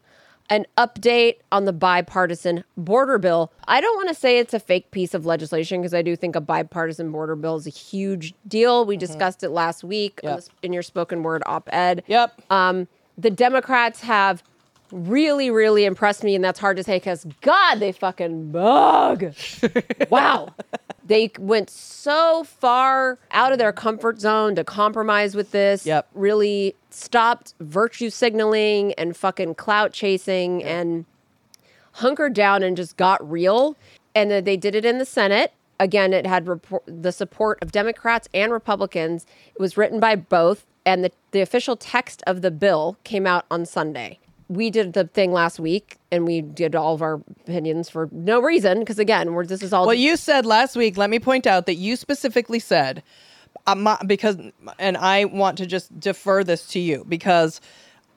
[0.51, 3.53] an update on the bipartisan border bill.
[3.69, 6.35] I don't want to say it's a fake piece of legislation because I do think
[6.35, 8.85] a bipartisan border bill is a huge deal.
[8.85, 10.43] We discussed it last week Yep.
[10.63, 12.03] in your spoken word op ed.
[12.09, 12.43] Yep.
[12.51, 14.43] Um, the Democrats have
[14.91, 19.33] really, really impressed me, and that's hard to say because God, they fucking bug.
[20.11, 20.49] wow.
[21.05, 25.87] They went so far out of their comfort zone to compromise with this.
[25.87, 26.09] Yep.
[26.15, 31.05] Really stopped virtue signaling and fucking clout chasing and
[31.93, 33.77] hunkered down and just got real.
[34.15, 35.53] And then they did it in the Senate.
[35.79, 39.25] Again, it had report, the support of Democrats and Republicans.
[39.55, 43.47] It was written by both, and the, the official text of the bill came out
[43.51, 44.19] on Sunday.
[44.49, 47.15] We did the thing last week, and we did all of our
[47.47, 50.97] opinions for no reason, because again, we're, this is all Well, you said last week,
[50.97, 53.03] let me point out that you specifically said,
[53.77, 54.37] my, because,
[54.79, 57.61] and I want to just defer this to you because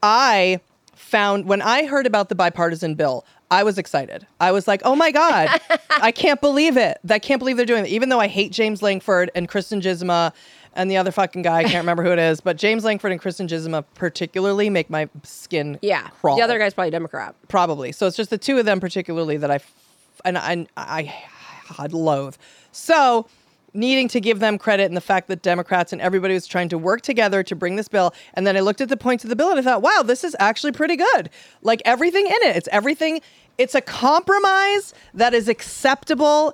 [0.01, 0.59] I
[0.95, 4.25] found, when I heard about the bipartisan bill, I was excited.
[4.39, 6.97] I was like, oh my God, I can't believe it.
[7.07, 7.89] I can't believe they're doing it.
[7.89, 10.33] Even though I hate James Lankford and Kyrsten Sinema
[10.75, 13.21] and the other fucking guy, I can't remember who it is, but James Lankford and
[13.21, 16.07] Kyrsten Sinema particularly make my skin yeah.
[16.09, 17.35] crawl The other guy's probably Democrat.
[17.47, 17.91] probably.
[17.91, 19.71] So it's just the two of them particularly that I f-
[20.25, 21.13] and I I,
[21.77, 22.37] I loathe.
[22.71, 23.27] So
[23.73, 26.77] needing to give them credit and the fact that Democrats and everybody was trying to
[26.77, 28.13] work together to bring this bill.
[28.36, 30.23] And then I looked at the points of the bill and I thought, wow, this
[30.23, 31.29] is actually pretty good.
[31.62, 33.21] Like everything in it, it's everything,
[33.57, 36.53] it's a compromise that is acceptable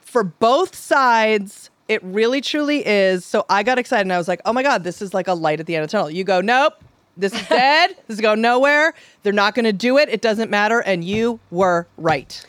[0.00, 1.70] for both sides.
[1.88, 3.24] It really truly is.
[3.24, 5.34] So I got excited and I was like, oh my God, this is like a
[5.34, 6.10] light at the end of the tunnel.
[6.10, 6.74] You go, nope,
[7.16, 7.90] this is dead.
[8.06, 8.94] this is going nowhere.
[9.22, 10.08] They're not going to do it.
[10.08, 10.80] It doesn't matter.
[10.80, 12.44] And you were right.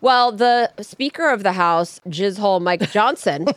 [0.00, 3.48] Well, the Speaker of the House, Jizzhole Mike Johnson,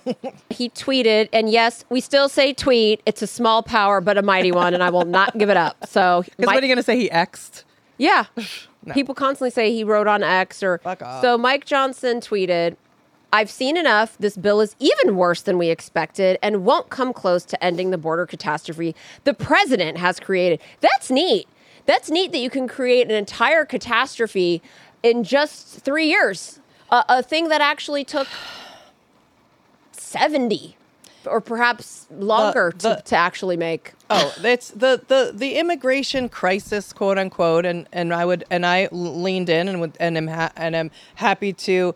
[0.49, 3.01] he tweeted, and yes, we still say tweet.
[3.05, 5.77] It's a small power, but a mighty one, and I will not give it up.
[5.87, 6.97] So, Mike- what are you going to say?
[6.97, 7.63] He X'd?
[7.97, 8.25] yeah,
[8.93, 11.21] people constantly say he wrote on X or Fuck off.
[11.21, 11.37] so.
[11.37, 12.75] Mike Johnson tweeted,
[13.31, 14.17] "I've seen enough.
[14.17, 17.97] This bill is even worse than we expected, and won't come close to ending the
[17.99, 20.59] border catastrophe the president has created.
[20.79, 21.47] That's neat.
[21.85, 24.61] That's neat that you can create an entire catastrophe
[25.03, 26.59] in just three years.
[26.91, 28.27] A, a thing that actually took
[29.91, 30.75] seventy."
[31.27, 33.93] Or perhaps longer the- to, to actually make.
[34.09, 38.89] Oh, it's the, the the immigration crisis, quote unquote, and and I would and I
[38.91, 41.93] leaned in and would and am ha- and am happy to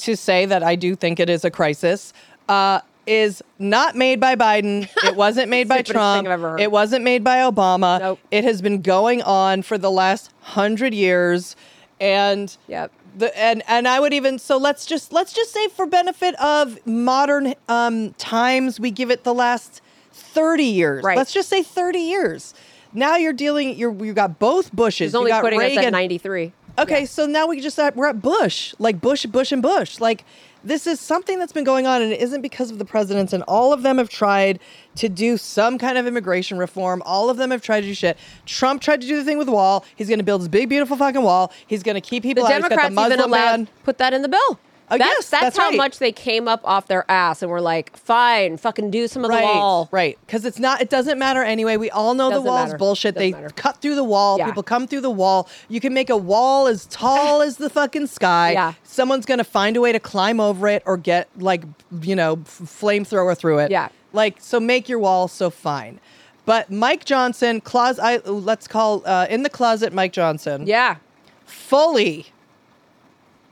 [0.00, 2.12] to say that I do think it is a crisis.
[2.50, 4.88] Uh, is not made by Biden.
[5.04, 6.26] It wasn't made by Trump.
[6.26, 6.60] I've ever heard.
[6.60, 7.98] It wasn't made by Obama.
[8.00, 8.18] Nope.
[8.30, 11.56] It has been going on for the last hundred years,
[12.00, 12.92] and Yep.
[13.16, 16.78] the and and I would even so let's just let's just say for benefit of
[16.86, 19.80] modern um times we give it the last
[20.12, 21.04] 30 years.
[21.04, 21.16] Right.
[21.16, 22.54] Let's just say 30 years.
[22.92, 24.98] Now you're dealing you're you got both Bushes.
[25.08, 25.84] He's only you got putting us Reagan.
[25.86, 26.52] at ninety three.
[26.78, 29.98] Okay, so now we just we're at Bush, like Bush, Bush, and Bush.
[29.98, 30.24] Like
[30.66, 33.32] this is something that's been going on, and it isn't because of the presidents.
[33.32, 34.58] And all of them have tried
[34.96, 37.02] to do some kind of immigration reform.
[37.06, 38.18] All of them have tried to do shit.
[38.44, 39.84] Trump tried to do the thing with the wall.
[39.94, 41.52] He's going to build this big, beautiful fucking wall.
[41.66, 42.52] He's going to keep The people out.
[42.52, 43.68] He's got Democrats the Muslim even allowed ban.
[43.84, 44.58] put that in the bill.
[44.88, 45.76] Oh, that's, yes, that's, that's how right.
[45.76, 49.30] much they came up off their ass and were like, "Fine, fucking do some of
[49.30, 50.16] the wall." right.
[50.24, 50.80] Because it's not.
[50.80, 51.76] It doesn't matter anyway.
[51.76, 52.78] We all know Doesn't the wall's matter.
[52.78, 53.14] bullshit.
[53.14, 53.50] Doesn't they matter.
[53.56, 54.38] cut through the wall.
[54.38, 54.46] Yeah.
[54.46, 55.48] People come through the wall.
[55.68, 58.52] You can make a wall as tall as the fucking sky.
[58.52, 58.74] Yeah.
[58.84, 61.64] Someone's gonna find a way to climb over it or get like
[62.00, 63.70] you know flamethrower through it.
[63.70, 63.88] Yeah.
[64.12, 66.00] Like so, make your wall so fine.
[66.44, 68.02] But Mike Johnson, closet.
[68.04, 70.64] I, let's call uh, in the closet, Mike Johnson.
[70.66, 70.96] Yeah,
[71.44, 72.26] Fully.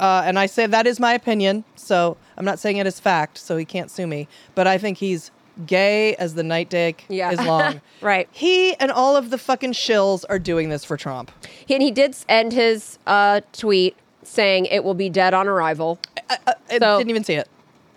[0.01, 3.39] Uh, and I say that is my opinion, so I'm not saying it is fact,
[3.39, 4.27] so he can't sue me.
[4.55, 5.31] But I think he's
[5.67, 7.31] gay as the night day Yeah.
[7.31, 7.81] is long.
[8.01, 8.29] Right.
[8.33, 11.31] He and all of the fucking shills are doing this for Trump.
[11.71, 15.99] and he did end his uh, tweet saying it will be dead on arrival.
[16.29, 16.37] I
[16.79, 17.49] So- didn't even see it.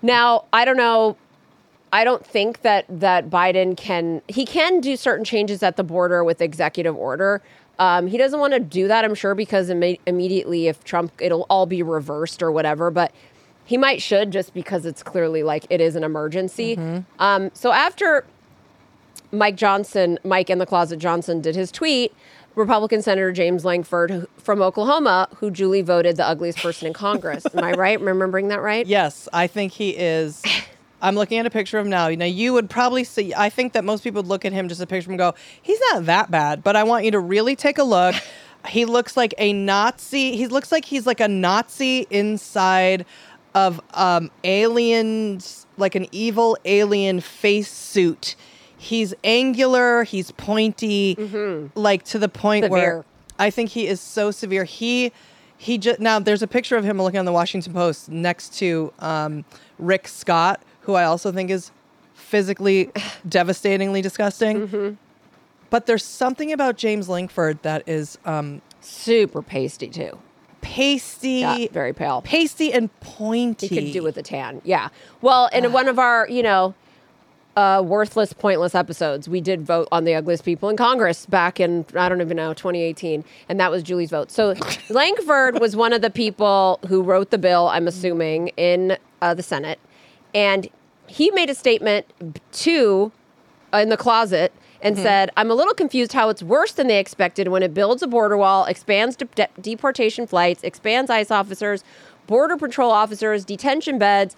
[0.04, 1.18] Now, I don't know.
[1.92, 4.22] I don't think that that Biden can.
[4.28, 7.42] He can do certain changes at the border with executive order.
[7.80, 11.46] Um, he doesn't want to do that, I'm sure, because imme- immediately if Trump, it'll
[11.50, 12.90] all be reversed or whatever.
[12.92, 13.12] But
[13.66, 16.80] he might should just because it's clearly like it is an emergency.
[17.20, 18.26] Um, so after
[19.32, 22.14] Mike Johnson, Mike in the closet Johnson, did his tweet.
[22.56, 27.46] Republican Senator James Lankford who- from Oklahoma, who duly voted the ugliest person in Congress.
[27.54, 28.00] Am I right?
[28.02, 28.88] Remembering that right?
[28.88, 30.42] Yes, I think he is.
[31.02, 32.10] I'm looking at a picture of him now.
[32.10, 33.34] Now you would probably see.
[33.34, 35.80] I think that most people would look at him just a picture and go, "He's
[35.92, 38.16] not that bad." But I want you to really take a look.
[38.68, 40.36] He looks like a Nazi.
[40.36, 43.06] He looks like he's like a Nazi inside
[43.56, 48.36] of um, aliens, like an evil alien face suit.
[48.78, 50.04] He's angular.
[50.04, 51.16] He's pointy,
[51.76, 52.78] like to the point Severe.
[52.78, 53.06] where
[53.40, 54.64] I think he is so severe.
[54.64, 55.12] He
[55.58, 58.92] he just now there's a picture of him looking on the Washington Post next to
[59.00, 59.46] um,
[59.80, 61.70] Rick Scott, who I also think is
[62.16, 62.90] physically
[63.30, 64.68] devastatingly disgusting.
[64.68, 64.94] Mm-hmm.
[65.70, 70.18] But there's something about James Lankford that is um, Super pasty too.
[70.62, 72.22] pasty, Yeah, very pale.
[72.22, 73.68] pasty and pointy.
[73.68, 74.62] He could do with a tan.
[74.64, 74.90] Yeah.
[75.22, 76.74] Well, in one of our, you know,
[77.58, 81.86] uh, worthless, pointless episodes, we did vote on the ugliest people in Congress back in,
[81.96, 83.26] I don't even know, 2018.
[83.50, 84.32] And that was Julie's vote.
[84.32, 84.54] So
[84.90, 89.44] Lankford was one of the people who wrote the bill, I'm assuming, in uh, the
[89.44, 89.80] Senate.
[90.38, 90.70] And
[91.08, 92.06] he made a statement
[92.52, 93.12] to,
[93.74, 97.00] uh, in the closet, and said, I'm a little confused how it's worse than they
[97.00, 101.84] expected when it builds a border wall, expands de- de- deportation flights, expands ICE officers,
[102.28, 104.36] border patrol officers, detention beds,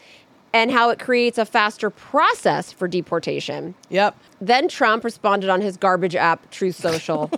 [0.54, 3.76] and how it creates a faster process for deportation.
[3.90, 4.16] Yep.
[4.40, 7.30] Then Trump responded on his garbage app, Truth Social.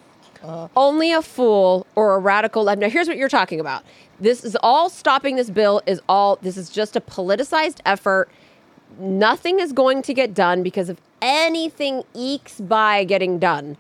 [0.76, 2.80] Only a fool or a radical left.
[2.80, 3.84] Now, here's what you're talking about.
[4.20, 8.30] This is all stopping this bill, is all, this is just a politicized effort.
[9.00, 13.78] Nothing is going to get done because if anything ekes by getting done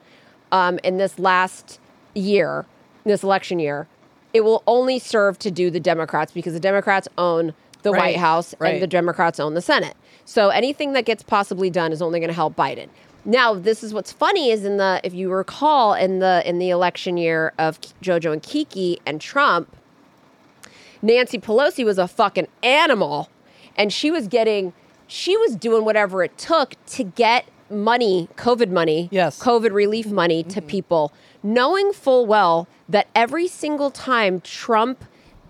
[0.51, 1.79] um, in this last
[2.13, 2.65] year,
[3.03, 3.87] this election year,
[4.33, 8.17] it will only serve to do the Democrats because the Democrats own the Right, White
[8.17, 8.75] House right.
[8.75, 9.95] and the Democrats own the Senate.
[10.25, 12.89] So anything that gets possibly done is only going to help Biden.
[13.25, 16.69] Now, this is what's funny is in the if you recall in the in the
[16.69, 19.75] election year of JoJo and Kiki and Trump,
[21.01, 23.29] Nancy Pelosi was a fucking animal
[23.77, 24.73] and she was getting
[25.11, 29.39] she was doing whatever it took to get money, COVID money, Yes.
[29.39, 30.67] COVID relief money to mm-hmm.
[30.67, 35.03] people, knowing full well that every single time Trump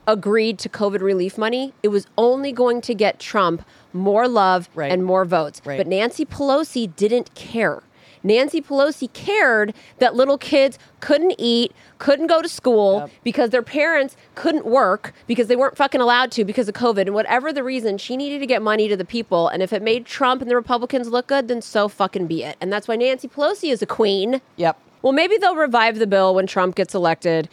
[0.08, 4.92] agreed to COVID relief money, it was only going to get Trump more love Right.
[4.92, 5.62] and more votes.
[5.64, 5.78] Right.
[5.78, 7.84] But Nancy Pelosi didn't care.
[8.24, 13.10] Nancy Pelosi cared that little kids couldn't eat, couldn't go to school Yep.
[13.24, 17.02] because their parents couldn't work because they weren't fucking allowed to because of COVID.
[17.02, 19.48] And whatever the reason, she needed to get money to the people.
[19.48, 22.58] And if it made Trump and the Republicans look good, then so fucking be it.
[22.62, 24.42] And that's why Nancy Pelosi is a queen.
[24.58, 24.78] Yep.
[25.02, 27.50] Well, maybe they'll revive the bill when Trump gets elected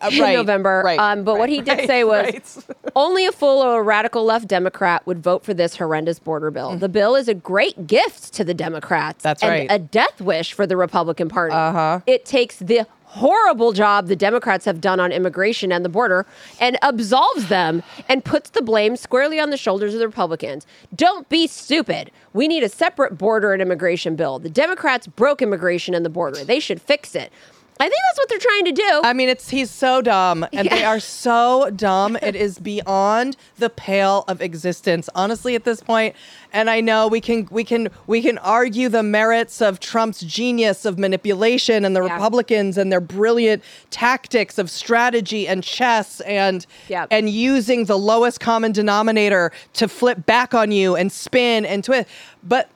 [0.00, 0.82] Yeah, in November.
[0.84, 0.98] Right.
[0.98, 2.76] um, but what he did right, say was right.
[2.96, 6.76] only a full or a radical left Democrat would vote for this horrendous border bill.
[6.76, 9.22] The bill is a great gift to the Democrats.
[9.22, 9.66] That's and right.
[9.70, 11.54] A death wish for the Republican Party.
[11.54, 12.00] Uh-huh.
[12.06, 16.24] It takes the horrible job the Democrats have done on immigration and the border
[16.60, 20.64] and absolves them and puts the blame squarely on the shoulders of the Republicans.
[20.94, 22.12] Don't be stupid.
[22.34, 24.38] We need a separate border and immigration bill.
[24.38, 26.44] The Democrats broke immigration and the border.
[26.44, 27.32] They should fix it.
[27.80, 29.00] I think that's what they're trying to do.
[29.04, 32.16] I mean, it's he's so dumb, and they are so dumb.
[32.22, 36.14] It is beyond the pale of existence, honestly, at this point.
[36.52, 40.84] And I know we can we can we can argue the merits of Trump's genius
[40.84, 42.14] of manipulation and the Yeah.
[42.14, 47.06] Republicans and their brilliant tactics of strategy and chess and Yeah.
[47.10, 52.08] and using the lowest common denominator to flip back on you and spin and twist.
[52.42, 52.68] But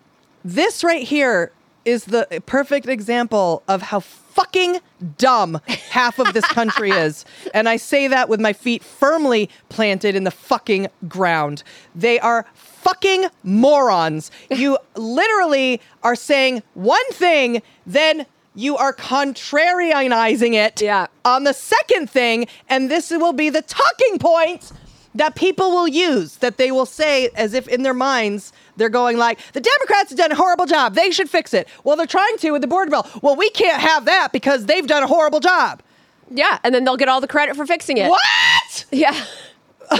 [0.44, 1.50] this right here
[1.84, 4.00] is the perfect example of how
[4.34, 4.80] fucking
[5.18, 7.24] dumb half of this country is.
[7.52, 11.62] And I say that with my feet firmly planted in the fucking ground.
[11.94, 14.30] They are fucking morons.
[14.50, 21.06] You literally are saying one thing, then you are contrarianizing it Yeah.
[21.24, 24.70] on the second thing, and this will be the talking point
[25.14, 29.16] that people will use that they will say as if in their minds they're going
[29.16, 32.36] like the democrats have done a horrible job they should fix it well they're trying
[32.38, 35.40] to with the border bill well we can't have that because they've done a horrible
[35.40, 35.82] job
[36.30, 38.08] yeah, and then they'll get all the credit for fixing it.
[38.08, 39.12] what Yeah.
[39.92, 39.98] yeah!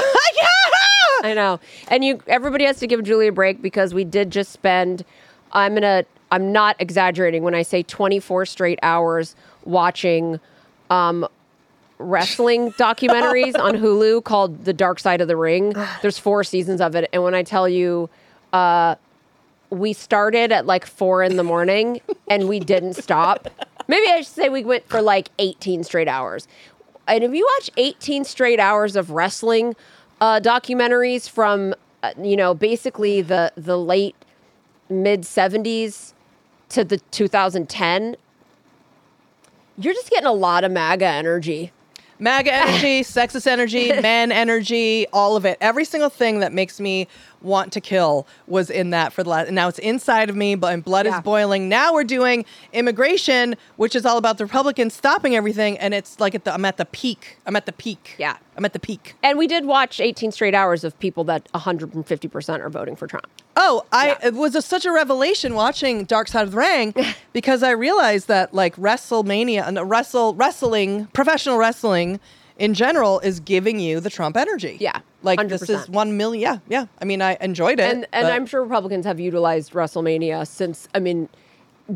[1.22, 1.60] I know.
[1.88, 5.04] And you everybody has to give Julie a break because we did just spend
[5.52, 10.40] I'm gonna I'm not exaggerating when I say 24 straight hours watching
[10.90, 11.28] um
[11.98, 15.74] wrestling documentaries on Hulu called The Dark Side of the Ring.
[16.02, 17.08] There's four seasons of it.
[17.12, 18.08] And when I tell you
[18.52, 18.96] uh
[19.70, 23.48] we started at like four in the morning and we didn't stop.
[23.88, 26.48] Maybe I should say we went for like 18 straight hours.
[27.06, 29.76] And if you watch 18 straight hours of wrestling
[30.20, 34.16] uh, documentaries from, uh, you know, basically the the late
[34.88, 36.12] mid 70s
[36.70, 38.16] to the 2010,
[39.76, 41.72] you're just getting a lot of MAGA energy.
[42.18, 45.58] MAGA energy, sexist energy, men energy, all of it.
[45.60, 47.08] Every single thing that makes me
[47.44, 49.50] want to kill was in that for the last.
[49.50, 51.18] Now it's inside of me, but blood Yeah.
[51.18, 51.68] is boiling.
[51.68, 56.34] Now we're doing immigration, which is all about the Republicans stopping everything, and it's like
[56.34, 57.38] at the, I'm at the peak.
[57.46, 58.16] I'm at the peak.
[58.18, 58.36] Yeah.
[58.56, 59.16] I'm at the peak.
[59.22, 63.26] And we did watch 18 straight hours of people that 150% are voting for Trump.
[63.56, 64.28] Oh, I Yeah.
[64.28, 66.94] it was a, such a revelation watching Dark Side of the Ring
[67.32, 72.20] because I realized that like WrestleMania and wrestle wrestling, professional wrestling
[72.58, 74.76] in general is giving you the Trump energy.
[74.80, 76.40] Yeah, Like this is 1 million.
[76.42, 76.86] Yeah, yeah.
[77.00, 77.90] I mean, I enjoyed it.
[77.92, 81.28] and and I'm sure Republicans have utilized WrestleMania since I mean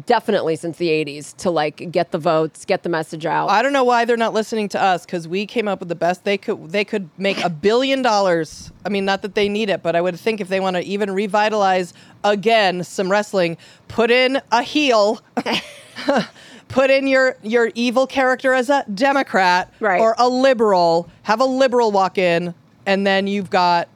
[0.04, 3.48] definitely since the 80s to like get the votes, get the message out.
[3.48, 5.94] I don't know why they're not listening to us because we came up with the
[5.94, 6.24] best.
[6.24, 8.70] They could they could make a billion dollars.
[8.84, 10.82] I mean, not that they need it, but I would think if they want to
[10.82, 11.94] even revitalize
[12.24, 15.22] again some wrestling, put in a heel,
[16.68, 20.00] put in your your evil character as a Democrat Right.
[20.00, 22.54] or a liberal, have a liberal walk in,
[22.86, 23.88] and then you've got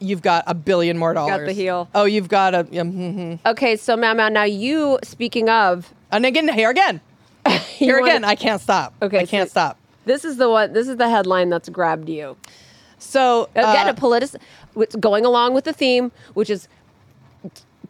[0.00, 1.38] you've got a billion more dollars.
[1.40, 1.88] Got the heel.
[1.94, 2.66] Oh, you've got a.
[2.70, 3.38] Yeah, mhm.
[3.46, 7.00] okay, so Mama, now you speaking of And again, here again,
[7.68, 8.24] here again.
[8.24, 8.94] I can't stop.
[9.02, 9.76] Okay, I can't so- stop.
[10.06, 12.36] this is the one this is the headline that's grabbed you.
[12.98, 14.40] So Again, uh, a politic
[14.74, 16.68] what's going along with the theme, which is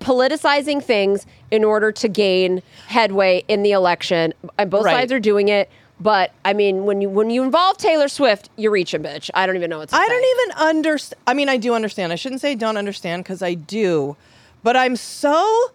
[0.00, 4.32] politicizing things in order to gain headway in the election.
[4.58, 4.96] And both Right.
[4.96, 5.70] sides are doing it.
[6.00, 9.28] But I mean, when you when you involve Taylor Swift, you're reaching, bitch.
[9.34, 10.08] I don't even know what to I say.
[10.08, 11.20] don't even understand.
[11.26, 12.10] I mean, I do understand.
[12.12, 14.16] I shouldn't say don't understand because I do,
[14.62, 15.70] but I'm so.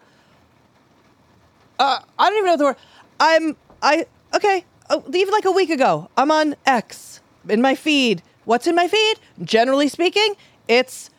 [1.78, 2.76] Uh, I don't even know the word.
[3.20, 3.56] I'm.
[3.84, 4.66] I okay.
[4.90, 8.24] Oh, even like a week ago, I'm on X in my feed.
[8.46, 9.16] What's in my feed?
[9.44, 10.34] Generally speaking,
[10.68, 11.10] it's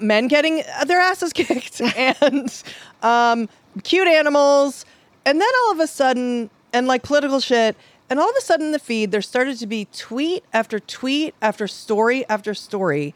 [0.00, 2.62] men getting their asses kicked and
[3.02, 3.48] um,
[3.82, 4.84] cute animals.
[5.24, 7.76] And then all of a sudden, and like political shit,
[8.10, 11.34] and all of a sudden in the feed, there started to be tweet after tweet
[11.40, 13.14] after story after story.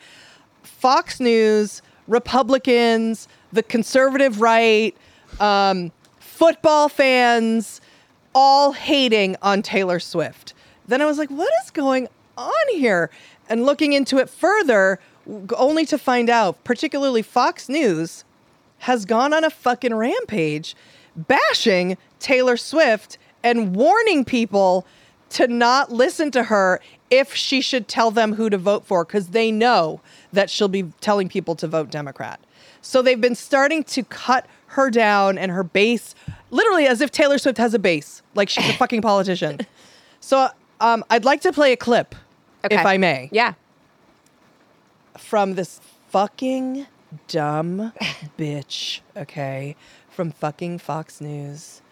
[0.63, 4.97] Fox News, Republicans, the conservative right,
[5.41, 7.81] um, football fans,
[8.35, 10.55] all hating on Taylor Swift.
[10.87, 13.11] Then I was like, what is going on here?
[13.49, 15.01] And looking into it further,
[15.57, 18.25] only to find out, particularly Fox News
[18.79, 20.77] has gone on a fucking rampage
[21.17, 24.87] bashing Taylor Swift and warning people
[25.31, 29.29] to not listen to her if she should tell them who to vote for because
[29.29, 30.01] they know
[30.33, 32.41] that she'll be telling people to vote Democrat.
[32.81, 36.15] So they've been starting to cut her down and her base
[36.51, 39.59] literally as if Taylor Swift has a base, like she's a fucking politician.
[40.21, 40.49] So
[40.81, 42.15] um, I'd like to play a clip,
[42.71, 43.55] if I may Yeah.
[45.19, 46.87] From this fucking
[47.27, 47.93] dumb
[48.39, 49.77] bitch, okay,
[50.11, 51.83] from fucking Fox News.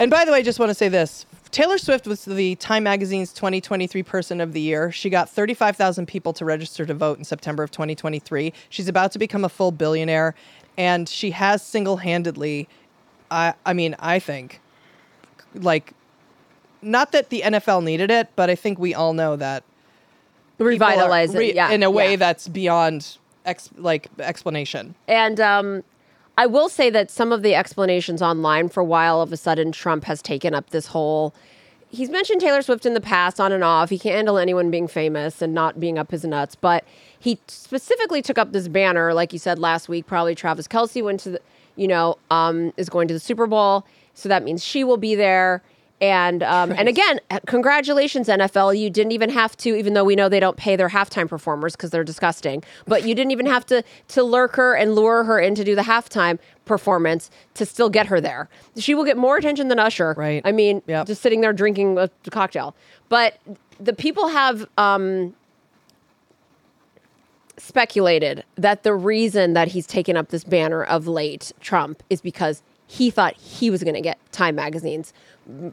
[0.00, 1.26] And by the way, I just want to say this.
[1.50, 4.92] Taylor Swift was the Time Magazine's 2023 Person of the Year.
[4.92, 8.52] She got 35,000 people to register to vote in September of 2023.
[8.68, 10.34] She's about to become a full billionaire,
[10.76, 12.68] and she has single handedly,
[13.30, 14.60] I, I mean, I think,
[15.54, 15.94] like,
[16.80, 19.64] not that the NFL needed it, but I think we all know that
[20.58, 21.38] people are Revitalize it.
[21.38, 21.70] re- yeah.
[21.70, 22.16] in a way yeah.
[22.16, 24.94] that's beyond ex- like explanation.
[25.06, 25.82] And um,
[26.36, 29.72] I will say that some of the explanations online for why all of a sudden
[29.72, 31.34] Trump has taken up this whole.
[31.90, 33.88] He's mentioned Taylor Swift in the past, on and off.
[33.88, 36.54] He can't handle anyone being famous and not being up his nuts.
[36.54, 36.84] But
[37.18, 40.06] he specifically took up this banner, like you said last week.
[40.06, 41.40] Probably Travis Kelce went to the,
[41.76, 45.14] you know, um, is going to the Super Bowl, so that means she will be
[45.14, 45.62] there.
[46.00, 48.78] And um, and again, congratulations NFL.
[48.78, 51.74] You didn't even have to, even though we know they don't pay their halftime performers
[51.74, 52.62] because they're disgusting.
[52.86, 55.74] But you didn't even have to to lurk her and lure her in to do
[55.74, 58.48] the halftime performance to still get her there.
[58.76, 60.14] She will get more attention than Usher.
[60.16, 60.40] Right.
[60.44, 61.08] I mean, Yep.
[61.08, 62.76] just sitting there drinking a cocktail.
[63.08, 63.38] But
[63.80, 65.34] the people have um,
[67.56, 72.62] speculated that the reason that he's taken up this banner of late, Trump, is because
[72.86, 75.12] he thought he was going to get Time Magazine's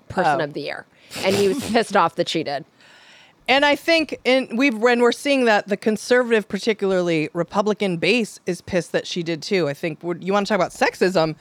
[0.10, 0.44] Person Oh.
[0.44, 0.86] of the Year,
[1.24, 2.66] and he was pissed off that she did.
[3.48, 8.62] And I think in we when we're seeing that the conservative, particularly Republican base, is
[8.62, 9.68] pissed that she did too.
[9.70, 11.36] I think you want to talk about sexism,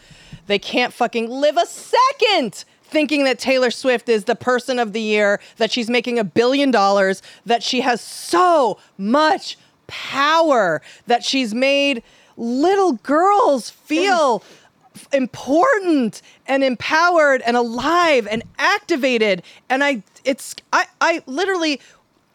[0.46, 5.00] they can't fucking live a second thinking that Taylor Swift is the person of the
[5.00, 9.56] year, that she's making a billion dollars, that she has so much
[9.86, 12.02] power, that she's made
[12.36, 14.42] little girls feel
[15.12, 19.42] important and empowered and alive and activated.
[19.68, 21.80] And i it's i i literally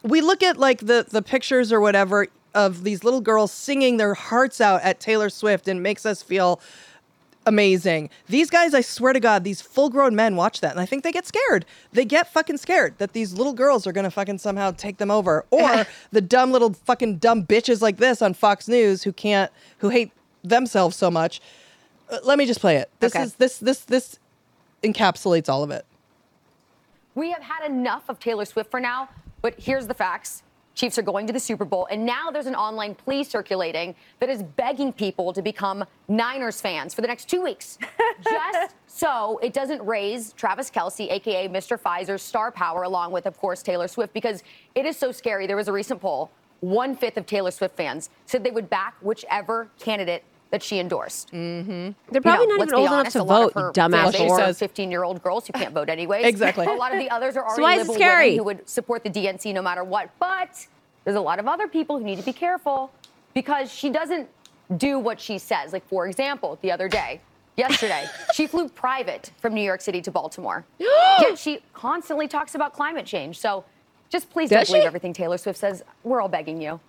[0.03, 4.13] we look at like the the pictures or whatever of these little girls singing their
[4.13, 6.59] hearts out at taylor swift and makes us feel
[7.45, 8.09] amazing.
[8.27, 11.03] These guys i swear to god these full grown men watch that and i think
[11.03, 11.65] they get scared.
[11.93, 15.45] They get fucking scared that these little girls are gonna fucking somehow take them over.
[15.49, 19.89] Or the dumb little fucking dumb bitches like this on fox news who can't who
[19.89, 20.11] hate
[20.43, 21.41] themselves so much
[22.09, 22.89] Uh, let me just play it.
[22.99, 23.23] This Okay.
[23.23, 24.19] is this this this
[24.83, 25.85] encapsulates all of it.
[27.15, 29.09] We have had enough of Taylor Swift for now,
[29.41, 30.43] but here's the facts.
[30.75, 34.29] Chiefs are going to the Super Bowl, and now there's an online plea circulating that
[34.29, 37.77] is begging people to become Niners fans for the next two weeks.
[38.23, 41.77] Just so it doesn't raise Travis Kelce, aka Mr.
[41.77, 44.41] Pfizer's star power, along with, of course, Taylor Swift, because
[44.73, 45.47] it is so scary.
[45.47, 46.31] There was a recent poll.
[46.61, 51.31] One fifth of Taylor Swift fans said they would back whichever candidate that she endorsed.
[51.31, 51.91] Mm-hmm.
[52.11, 54.11] They're probably You know, not even old honest, enough to vote, her you dumbass fan
[54.13, 54.49] base whore.
[54.49, 56.23] are 15 year old girls who can't vote anyway.
[56.23, 56.65] Exactly.
[56.65, 58.25] A lot of the others are already why is it scary?
[58.31, 60.09] women who would support the DNC no matter what.
[60.19, 60.65] But
[61.03, 62.91] there's a lot of other people who need to be careful
[63.33, 64.27] because she doesn't
[64.77, 65.71] do what she says.
[65.71, 67.21] Like, for example, the other day,
[67.55, 70.65] yesterday, she flew private from New York City to Baltimore.
[70.79, 73.37] Yet she constantly talks about climate change.
[73.39, 73.65] So
[74.09, 75.83] just please don't Does believe everything Taylor Swift says.
[76.03, 76.79] We're all begging you.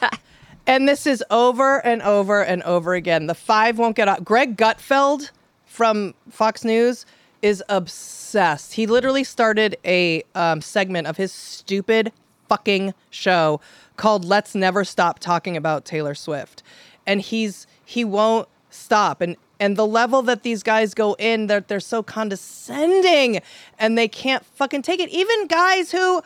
[0.70, 3.26] And this is over and over and over again.
[3.26, 4.24] The five won't get out.
[4.24, 5.32] Greg Gutfeld
[5.66, 7.04] from Fox News
[7.42, 8.74] is obsessed.
[8.74, 12.12] He literally started a um, segment of his stupid
[12.48, 13.60] fucking show
[13.96, 16.62] called "Let's Never Stop Talking About Taylor Swift,"
[17.04, 19.20] and he's he won't stop.
[19.20, 23.40] And and the level that these guys go in, they're they're so condescending,
[23.76, 25.08] and they can't fucking take it.
[25.08, 26.22] Even guys who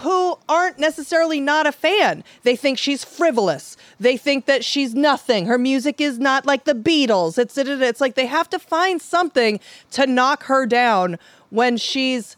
[0.00, 2.22] who aren't necessarily not a fan.
[2.42, 3.76] They think she's frivolous.
[3.98, 5.46] They think that she's nothing.
[5.46, 7.38] Her music is not like the Beatles.
[7.38, 9.60] It's it's like they have to find something
[9.92, 11.18] to knock her down
[11.50, 12.36] when she's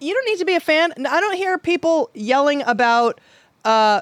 [0.00, 0.92] you don't need to be a fan.
[1.06, 3.20] I don't hear people yelling about
[3.64, 4.00] Uh,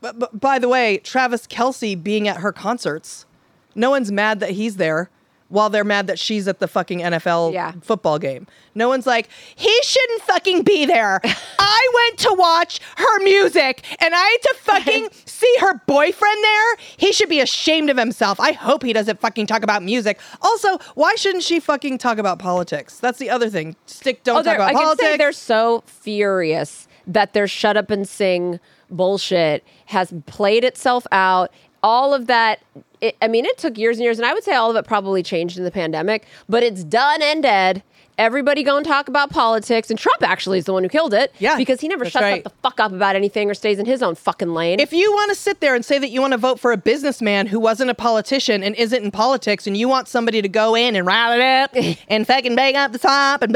[0.00, 3.26] but, but by the way, Travis Kelce being at her concerts,
[3.74, 5.10] no one's mad that he's there.
[5.50, 7.72] While they're mad that she's at the fucking NFL Yeah.
[7.80, 8.46] football game.
[8.74, 11.20] No one's like, he shouldn't fucking be there.
[11.58, 16.76] I went to watch her music and I had to fucking see her boyfriend there.
[16.98, 18.38] He should be ashamed of himself.
[18.40, 20.20] I hope he doesn't fucking talk about music.
[20.42, 22.98] Also, why shouldn't she fucking talk about politics?
[23.00, 23.74] That's the other thing.
[23.86, 25.08] Stick, don't Oh, talk about I can politics.
[25.08, 31.50] say they're so furious that their shut up and sing bullshit has played itself out.
[31.82, 32.58] All of that,
[33.00, 34.86] it, I mean, it took years and years, and I would say all of it
[34.86, 37.82] probably changed in the pandemic, but it's done and dead
[38.18, 41.34] everybody gonna talk about politics, and Trump actually is the one who killed it.
[41.38, 42.44] Yeah, because he never shuts right.
[42.44, 44.80] up the fuck up about anything or stays in his own fucking lane.
[44.80, 46.76] If you want to sit there and say that you want to vote for a
[46.76, 50.74] businessman who wasn't a politician and isn't in politics, and you want somebody to go
[50.74, 51.74] in and rile it up
[52.08, 53.52] and fucking bang up the top and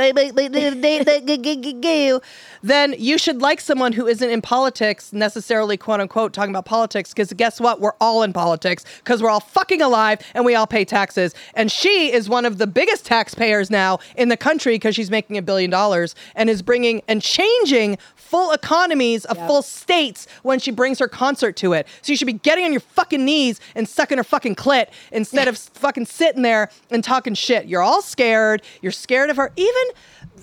[2.63, 7.11] then you should like someone who isn't in politics necessarily, quote unquote, talking about politics.
[7.13, 7.81] Because guess what?
[7.81, 11.35] We're all in politics because we're all fucking alive and we all pay taxes.
[11.55, 15.39] And she is one of the biggest taxpayers now in the country because she's making
[15.39, 20.71] a billion dollars and is bringing and changing full economies of full states when she
[20.71, 21.87] brings her concert to it.
[22.01, 25.49] So you should be getting on your fucking knees and sucking her fucking clit instead
[25.49, 27.67] of fucking sitting there and talking shit.
[27.67, 28.63] You're all scared.
[28.81, 29.53] You're scared of her.
[29.57, 29.83] Even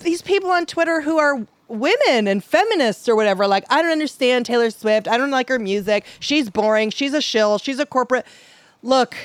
[0.00, 4.46] these people on Twitter who are women and feminists or whatever, like, I don't understand
[4.46, 5.08] Taylor Swift.
[5.08, 6.04] I don't like her music.
[6.20, 6.90] She's boring.
[6.90, 7.58] She's a shill.
[7.58, 8.26] She's a corporate.
[8.82, 9.16] Look,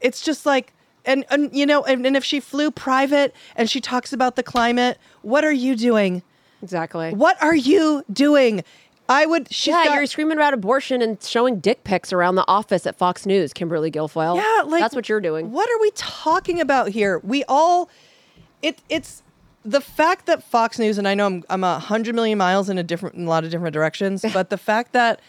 [0.00, 0.72] it's just like,
[1.10, 4.42] and, and you know, and, and if she flew private and she talks about the
[4.42, 6.22] climate, what are you doing?
[6.62, 7.12] exactly.
[7.12, 8.64] What are you doing?
[9.08, 9.52] I would.
[9.52, 12.96] She's yeah, got, you're screaming about abortion and showing dick pics around the office at
[12.96, 14.36] Fox News, Kimberly Guilfoyle.
[14.36, 15.50] Yeah, like that's what you're doing.
[15.50, 17.18] What are we talking about here?
[17.24, 17.90] We all,
[18.62, 19.24] it it's
[19.64, 22.78] the fact that Fox News and I know I'm I'm a hundred million miles in
[22.78, 25.20] a different in a lot of different directions, but the fact that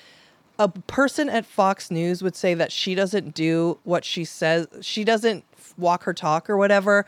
[0.59, 5.03] a person at Fox News would say that she doesn't do what she says, she
[5.03, 5.43] doesn't
[5.77, 7.05] walk her talk or whatever,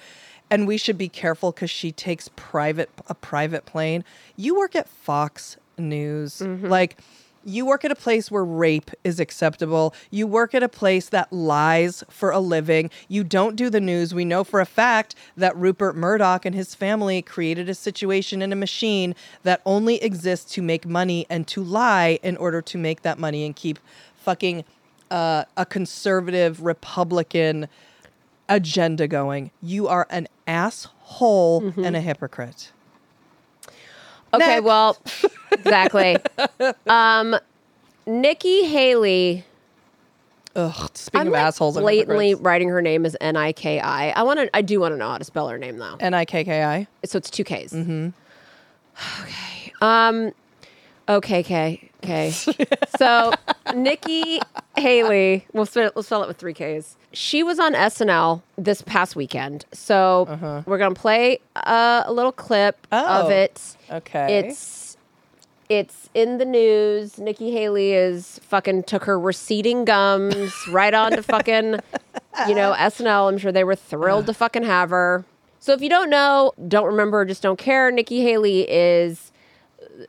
[0.49, 4.03] and we should be careful because she takes private a private plane.
[4.36, 6.97] You work at Fox News, like.
[7.45, 9.93] You work at a place where rape is acceptable.
[10.11, 12.89] You work at a place that lies for a living.
[13.09, 14.14] You don't do the news.
[14.14, 18.53] We know for a fact that Rupert Murdoch and his family created a situation in
[18.53, 23.01] a machine that only exists to make money and to lie in order to make
[23.01, 23.78] that money and keep
[24.16, 24.64] fucking
[25.11, 27.68] uh, a conservative Republican
[28.50, 29.52] agenda going.
[29.62, 32.72] You are an asshole and a hypocrite.
[34.34, 34.64] Okay, Next.
[34.64, 34.98] well,
[35.52, 36.18] exactly.
[36.88, 37.36] um,
[38.06, 39.46] Nikki Haley.
[40.56, 40.89] Ugh.
[40.94, 44.10] Speaking I'm of like assholes, and blatantly writing her name as N I K I.
[44.12, 44.56] I want to.
[44.56, 45.96] I do want to know how to spell her name though.
[46.00, 46.88] N I K K I.
[47.06, 47.72] So it's two K's.
[47.74, 48.10] Mm-hmm.
[49.24, 49.74] Okay.
[49.82, 50.32] Um.
[51.10, 51.41] Okay.
[51.44, 51.89] K.
[52.02, 52.32] K.
[52.98, 53.34] so
[53.76, 54.39] Nikki
[54.76, 55.45] Haley.
[55.53, 56.95] We'll spell, we'll spell it with three K's.
[57.14, 59.66] She was on SNL this past weekend.
[59.74, 63.78] So we're gonna play uh, a little clip Oh, of it.
[63.91, 64.39] okay.
[64.39, 64.97] It's
[65.70, 67.18] it's in the news.
[67.20, 71.80] Nikki Haley is fucking took her receding gums right on to fucking,
[72.47, 73.30] you know, SNL.
[73.30, 75.24] I'm sure they were thrilled to fucking have her.
[75.59, 77.89] So if you don't know, don't remember, just don't care.
[77.91, 79.32] Nikki Haley is,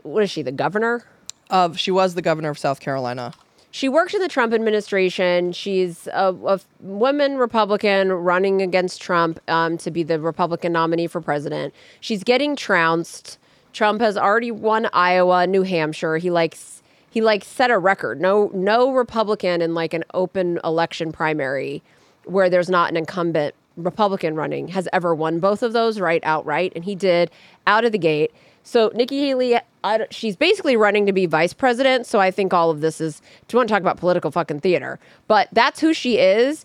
[0.03, 1.05] what is she, the governor?
[1.51, 3.33] Of she was the governor of South Carolina.
[3.75, 5.51] She worked in the Trump administration.
[5.51, 11.21] She's a, a woman Republican running against Trump um, to be the Republican nominee for
[11.21, 11.75] president.
[11.99, 13.37] She's getting trounced.
[13.73, 16.19] Trump has already won Iowa, New Hampshire.
[16.19, 18.21] He likes he like set a record.
[18.21, 21.83] No no Republican in like an open election primary
[22.27, 26.73] where there's not an incumbent Republican running has ever won both of those right outright,
[26.77, 27.29] and he did
[27.67, 28.31] out of the gate.
[28.65, 32.07] So Nikki Haley, I she's basically running to be vice president.
[32.07, 33.21] So I think all of this is.
[33.47, 34.99] Do you want to talk about political fucking theater?
[35.29, 36.65] But that's who she is.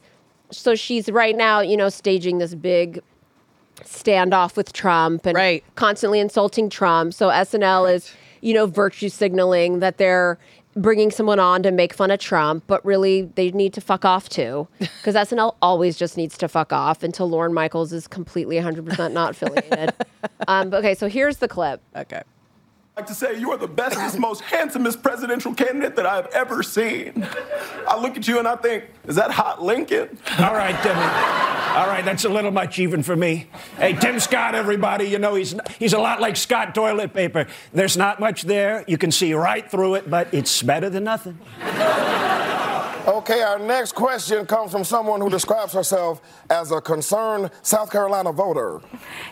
[0.52, 3.02] So she's right now, you know, staging this big
[3.82, 5.64] standoff with Trump and Right.
[5.76, 7.14] constantly insulting Trump.
[7.14, 10.38] So SNL is, you know, virtue signaling that they're
[10.76, 14.30] bringing someone on to make fun of Trump, but really they need to fuck off
[14.30, 14.67] too.
[14.99, 19.32] Because SNL always just needs to fuck off until Lorne Michaels is completely 100% not
[19.32, 19.93] affiliated.
[20.47, 21.82] um, okay, so here's the clip.
[21.95, 22.22] Okay.
[23.00, 27.26] Like to say you are the bestest, most handsomest presidential candidate that I've ever seen.
[27.88, 30.18] I look at you and I think, is that hot Lincoln?
[30.38, 30.97] All right, Tim.
[30.97, 33.47] All right, that's a little much even for me.
[33.78, 37.47] Hey, Tim Scott, everybody, you know he's he's a lot like Scott toilet paper.
[37.72, 38.84] There's not much there.
[38.86, 41.39] You can see right through it, but it's better than nothing.
[43.10, 48.32] Okay, our next question comes from someone who describes herself as a concerned South Carolina
[48.32, 48.82] voter.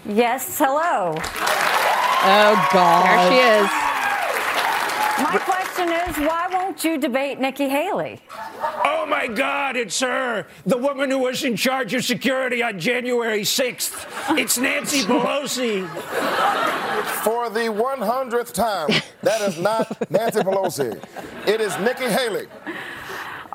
[0.03, 1.13] Yes, hello.
[1.15, 3.05] Oh God.
[3.05, 5.31] There she is.
[5.31, 8.19] My question question is, why won't you debate Nikki Haley?
[8.83, 13.41] Oh my God, it's her, the woman who was in charge of security on January
[13.41, 14.37] 6th.
[14.37, 15.87] It's Nancy Pelosi.
[17.23, 18.89] For the 100th time,
[19.21, 20.99] that is not Nancy Pelosi.
[21.47, 22.47] It is Nikki Haley.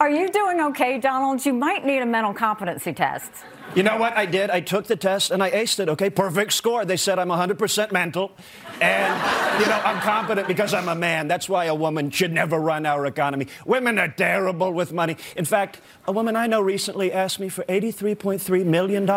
[0.03, 1.47] Are you doing okay, Donald?
[1.47, 3.31] You might need a mental competency test.
[3.77, 4.51] You know what I did?
[4.51, 6.11] I took the test and I aced it, okay?
[6.11, 6.85] Perfect score.
[6.85, 8.33] They said I'm 100% mental.
[8.81, 11.29] And, you know, I'm competent because I'm a man.
[11.29, 13.47] That's why a woman should never run our economy.
[13.65, 15.17] Women are terrible with money.
[15.37, 19.09] In fact, a woman I know recently asked me for $83.3 million.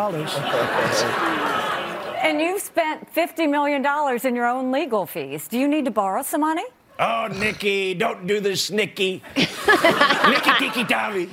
[2.22, 3.84] And you've spent $50 million
[4.24, 5.48] in your own legal fees.
[5.48, 6.66] Do you need to borrow some money?
[6.98, 9.22] Oh, Nikki, don't do this, Nikki.
[9.36, 11.30] Nikki Tiki Tavi.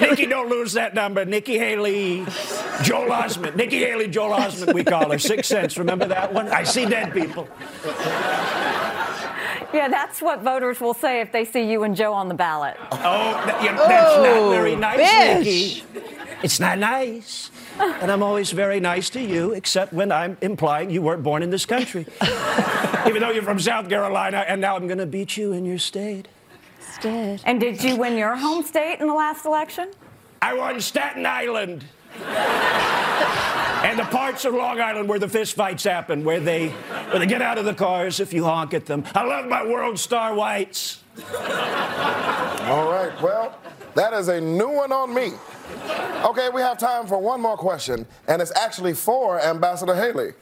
[0.00, 1.26] Nikki, don't lose that number.
[1.26, 2.24] Nikki Haley,
[2.82, 3.56] Joel Osment.
[3.56, 5.18] Nikki Haley, Joel Osment, we call her.
[5.18, 5.76] Sixth Sense.
[5.76, 6.48] Remember that one?
[6.48, 7.46] I see dead people.
[9.74, 12.76] Yeah, that's what voters will say if they see you and Joe on the ballot.
[12.90, 15.38] Oh, th- yeah, that's not Oh, very nice, bitch.
[15.44, 15.84] Nikki.
[16.42, 17.50] It's not nice.
[17.78, 21.50] And I'm always very nice to you, except when I'm implying you weren't born in
[21.50, 22.06] this country.
[23.06, 25.78] Even though you're from South Carolina, and now I'm going to beat you in your
[25.78, 26.28] state.
[27.00, 27.40] Dead.
[27.44, 29.90] And did you win your home state in the last election?
[30.42, 31.84] I won Staten Island.
[32.24, 37.42] and the parts of Long Island where the fistfights happen, where they, where they get
[37.42, 39.04] out of the cars if you honk at them.
[39.14, 41.02] I love my World Star Whites.
[41.32, 43.56] All right, well,
[43.94, 45.32] that is a new one on me.
[45.88, 50.34] Okay, we have time for one more question, and it's actually for Ambassador Haley.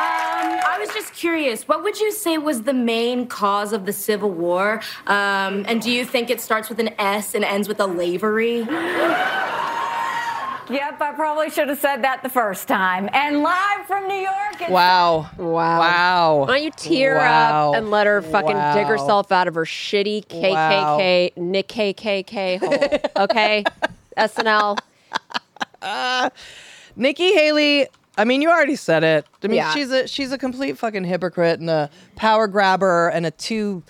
[0.00, 3.92] Um, I was just curious, what would you say was the main cause of the
[3.92, 4.80] Civil War?
[5.06, 8.66] Um, and do you think it starts with an S and ends with a lavery?
[10.70, 13.08] Yep, I probably should have said that the first time.
[13.14, 15.30] And live from New York, it's Wow.
[15.38, 15.78] Wow.
[15.80, 16.36] Wow.
[16.40, 17.70] Why don't you tear Wow.
[17.70, 23.24] up and let her fucking dig herself out of her shitty KKK, Nick KKK hole?
[23.24, 23.64] Okay?
[24.18, 24.78] SNL.
[25.80, 26.28] Uh,
[26.96, 27.86] Nikki Haley,
[28.18, 29.26] I mean, you already said it.
[29.42, 29.72] I mean, Yeah.
[29.72, 33.84] she's a she's a complete fucking hypocrite and a power grabber and a two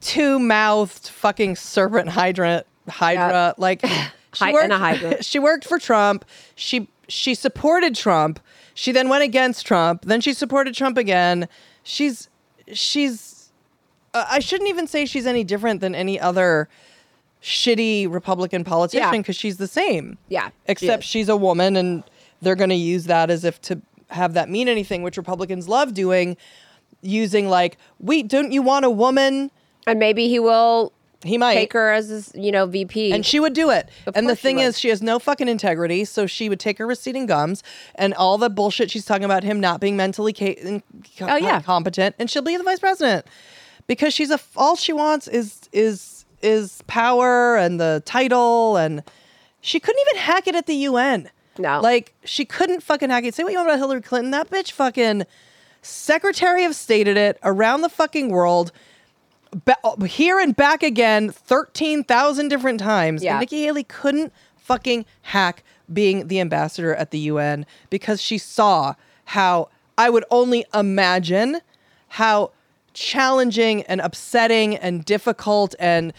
[0.00, 3.48] two mouthed fucking serpent hydrant hydra.
[3.48, 3.58] Yep.
[3.58, 3.82] Like
[4.36, 5.18] She and a.
[5.22, 6.24] She worked for Trump.
[6.54, 8.40] She she supported Trump.
[8.74, 10.04] She then went against Trump.
[10.04, 11.48] Then she supported Trump again.
[11.82, 12.28] She's
[12.72, 13.50] she's
[14.14, 16.68] uh, I shouldn't even say she's any different than any other
[17.42, 19.16] shitty Republican politician Yeah.
[19.18, 20.18] because she's the same.
[20.28, 21.08] Yeah, Except is.
[21.08, 22.02] she's a woman and
[22.42, 25.94] they're going to use that as if to have that mean anything, which Republicans love
[25.94, 26.36] doing,
[27.02, 29.50] using like, "Wait, don't you want a woman?"
[29.86, 30.92] And maybe he will
[31.24, 33.10] He might take her as his, you know, VP.
[33.12, 33.88] and she would do it.
[34.06, 36.04] Of and the thing is, she has no fucking integrity.
[36.04, 37.62] So she would take her receding gums
[37.94, 40.82] and all the bullshit she's talking about him not being mentally ca-
[41.22, 41.60] Oh, yeah.
[41.62, 43.26] competent, and she'll be the vice president
[43.86, 44.38] because she's a.
[44.56, 49.02] All she wants is is is power and the title, and
[49.62, 51.30] she couldn't even hack it at the UN.
[51.58, 51.80] No.
[51.80, 53.34] like she couldn't fucking hack it.
[53.34, 55.24] Say what you want about Hillary Clinton, that bitch fucking
[55.80, 58.72] Secretary of State at it around the fucking world
[59.64, 63.22] ba- here and back again 13,000 different times.
[63.22, 63.32] Yeah.
[63.32, 68.94] And Nikki Haley couldn't fucking hack being the ambassador at the UN because she saw
[69.26, 71.60] how I would only imagine
[72.08, 72.50] how
[72.92, 76.12] challenging and upsetting and difficult and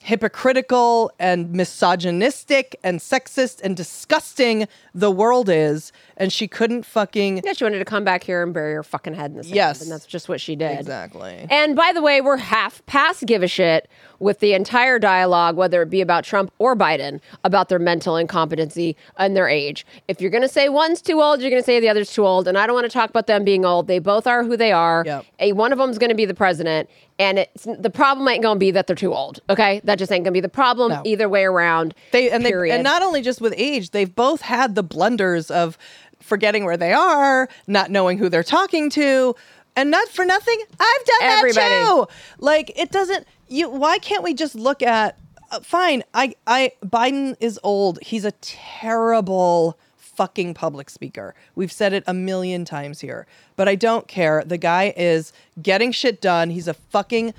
[0.00, 7.52] hypocritical and misogynistic and sexist and disgusting the world is and she couldn't fucking yeah,
[7.54, 9.54] she wanted to come back here and bury her fucking head in the sand.
[9.54, 9.80] Yes.
[9.80, 10.78] And that's just what she did.
[10.80, 13.88] exactly And by the way, we're half past give a shit
[14.18, 18.96] with the entire dialogue, whether it be about Trump or Biden, about their mental incompetency
[19.16, 19.86] and their age.
[20.08, 22.26] If you're going to say one's too old, you're going to say the other's too
[22.26, 22.48] old.
[22.48, 23.86] And I don't want to talk about them being old.
[23.86, 25.04] They both are who they are.
[25.06, 25.24] Yep.
[25.38, 26.90] A, one of them's going to be the president.
[27.20, 29.40] And it's, the problem ain't going to be that they're too old.
[29.50, 29.80] Okay.
[29.84, 31.02] That just ain't going to be the problem No.
[31.04, 31.94] either way around.
[32.12, 32.72] They and period.
[32.72, 35.78] they and not only just with age, they've both had the blunders of
[36.28, 39.34] forgetting where they are, not knowing who they're talking to,
[39.74, 40.60] and not for nothing.
[40.78, 41.54] I've done Everybody.
[41.54, 42.06] that too.
[42.38, 43.26] Like it doesn't.
[43.48, 45.18] You why can't we just look at?
[45.50, 47.98] Uh, fine, I I Biden is old.
[48.02, 51.34] He's a terrible fucking public speaker.
[51.54, 53.26] We've said it a million times here,
[53.56, 54.42] but I don't care.
[54.44, 56.50] The guy is getting shit done.
[56.50, 57.32] He's a fucking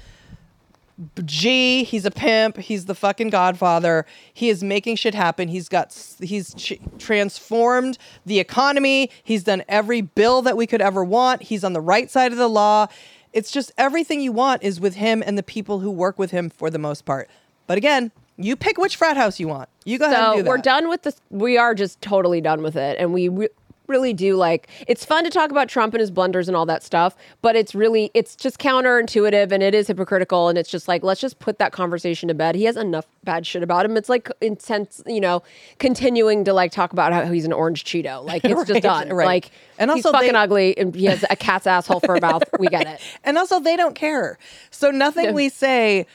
[1.25, 2.57] G, he's a pimp.
[2.57, 4.05] He's the fucking godfather.
[4.33, 5.47] He is making shit happen.
[5.47, 9.09] He's got, he's ch- transformed the economy.
[9.23, 11.43] He's done every bill that we could ever want.
[11.43, 12.87] He's on the right side of the law.
[13.31, 16.49] It's just everything you want is with him and the people who work with him
[16.49, 17.29] for the most part.
[17.67, 19.69] But again, you pick which frat house you want.
[19.85, 20.49] You go ahead and So do that.
[20.49, 21.21] we're done with this.
[21.29, 23.49] We are just totally done with it, and we re-
[23.89, 26.83] really do like it's fun to talk about Trump and his blunders and all that
[26.83, 31.03] stuff, but it's really it's just counterintuitive and it is hypocritical and it's just like
[31.03, 32.55] let's just put that conversation to bed.
[32.55, 33.97] He has enough bad shit about him.
[33.97, 35.43] It's like intense, you know,
[35.79, 38.23] continuing to like talk about how he's an orange Cheeto.
[38.23, 39.09] Like it's Right, just done.
[39.09, 39.25] right.
[39.25, 42.21] Like And he's also fucking they- ugly and he has a cat's asshole for a
[42.21, 42.43] mouth.
[42.59, 43.01] We get it.
[43.23, 44.37] and also they don't care.
[44.71, 46.05] So nothing we say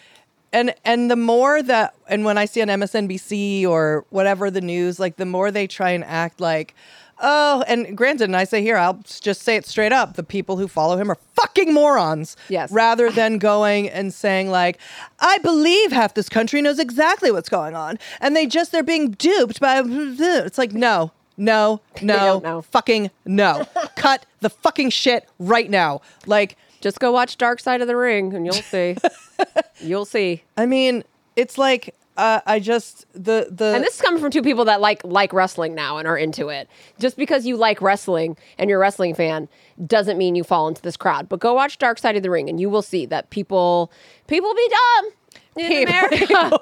[0.52, 5.00] and and the more that and when I see on MSNBC or whatever the news,
[5.00, 6.74] like the more they try and act like
[7.20, 10.56] Oh, and granted, and I say here, I'll just say it straight up: the people
[10.56, 12.36] who follow him are fucking morons.
[12.48, 12.70] Yes.
[12.72, 14.78] Rather than going and saying like,
[15.20, 19.12] "I believe half this country knows exactly what's going on, and they just they're being
[19.12, 26.00] duped by," it's like, no, no, no, fucking no, cut the fucking shit right now.
[26.26, 28.96] Like, Just go watch Dark Side of the Ring and you'll see.
[29.80, 30.42] you'll see.
[30.56, 31.02] I mean,
[31.36, 34.80] it's like uh, I just the the And this is coming from two people that
[34.80, 36.68] like like wrestling now and are into it.
[36.98, 39.48] Just because you like wrestling and you're a wrestling fan
[39.84, 41.28] doesn't mean you fall into this crowd.
[41.28, 43.90] But go watch Dark Side of the Ring and you will see that people
[44.28, 45.12] people be dumb
[45.56, 46.60] in People- America.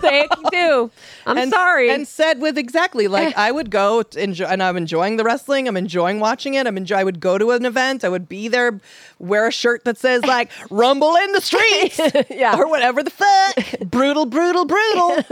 [0.00, 0.90] they do.
[1.26, 1.90] I'm and, sorry.
[1.90, 5.68] And said with exactly like I would go to enjoy, and I'm enjoying the wrestling.
[5.68, 6.66] I'm enjoying watching it.
[6.66, 6.96] I'm enjoy.
[6.96, 8.04] I would go to an event.
[8.04, 8.80] I would be there,
[9.18, 12.56] wear a shirt that says like "Rumble in the streets," Yeah.
[12.58, 13.80] or whatever the fuck.
[13.90, 15.24] brutal, brutal, brutal.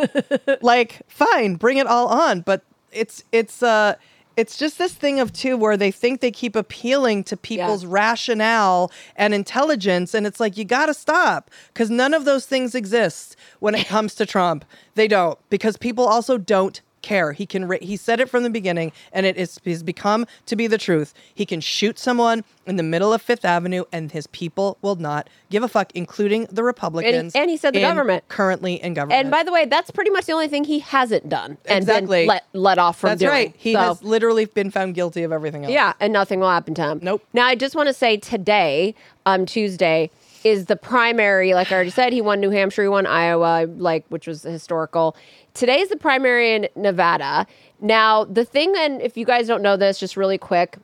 [0.61, 2.41] like, fine, bring it all on.
[2.43, 3.95] But it's it's uh
[4.39, 8.93] it's just this thing of two where they think they keep appealing to people's rationale
[9.17, 13.35] and intelligence and it's like you got to stop cuz none of those things exist
[13.59, 14.65] when it comes to Trump.
[14.95, 18.51] They don't because people also don't care he can ra- he said it from the
[18.51, 22.77] beginning and it is has become to be the truth he can shoot someone in
[22.77, 26.63] the middle of 5th Avenue and his people will not give a fuck including the
[26.63, 28.29] Republicans and he said the in- government.
[28.29, 31.27] currently in government and by the way, that's pretty much the only thing he hasn't
[31.31, 32.27] done and Exactly.
[32.27, 33.33] let let off from that's doing.
[33.33, 36.51] right he So- has literally been found guilty of everything else Yeah, and nothing will
[36.51, 37.01] happen to him.
[37.03, 37.23] Nope.
[37.33, 38.95] Now, I just want to say today,
[39.25, 40.11] um, Tuesday,
[40.45, 41.55] is the primary.
[41.55, 45.17] Like I already said, he won New Hampshire, he won Iowa, like which was historical.
[45.55, 47.47] Today is the primary in Nevada.
[47.81, 50.79] Now, the thing, and if you guys don't know this, just really quick,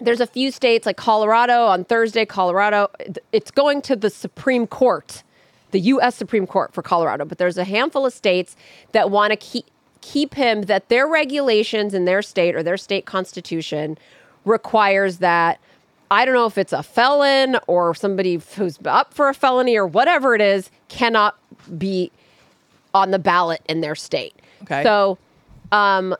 [0.00, 2.24] there's a few states like Colorado on Thursday.
[2.24, 2.90] Colorado,
[3.32, 5.22] it's going to the Supreme Court,
[5.70, 6.16] the U.S.
[6.16, 7.24] Supreme Court for Colorado.
[7.24, 8.56] But there's a handful of states
[8.92, 9.66] that want to keep
[10.00, 13.98] keep him that their regulations in their state or their state constitution
[14.44, 15.60] requires that.
[16.10, 19.86] I don't know if it's a felon or somebody who's up for a felony or
[19.86, 21.38] whatever it is cannot
[21.78, 22.10] be
[22.92, 24.34] on the ballot in their state.
[24.62, 24.82] Okay.
[24.82, 25.18] So,
[25.70, 26.16] um,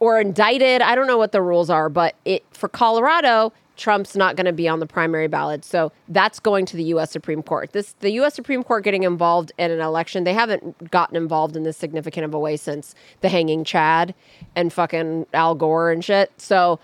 [0.00, 0.82] or indicted.
[0.82, 4.52] I don't know what the rules are, but it for Colorado, Trump's not going to
[4.52, 5.64] be on the primary ballot.
[5.64, 7.10] So that's going to the U.S.
[7.10, 7.72] Supreme Court.
[7.72, 8.34] This the U.S.
[8.34, 10.24] Supreme Court getting involved in an election.
[10.24, 14.14] They haven't gotten involved in this significant of a way since the hanging Chad
[14.56, 16.32] and fucking Al Gore and shit.
[16.36, 16.80] So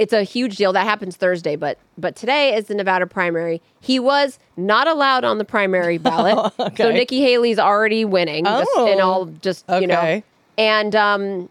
[0.00, 0.72] it's a huge deal.
[0.72, 3.60] That happens Thursday, but but today is the Nevada primary.
[3.80, 6.92] He was not allowed on the primary ballot, so Okay.
[6.92, 8.44] Nikki Haley's already winning.
[8.46, 10.22] just Oh, all, just you know,
[10.58, 11.48] and um,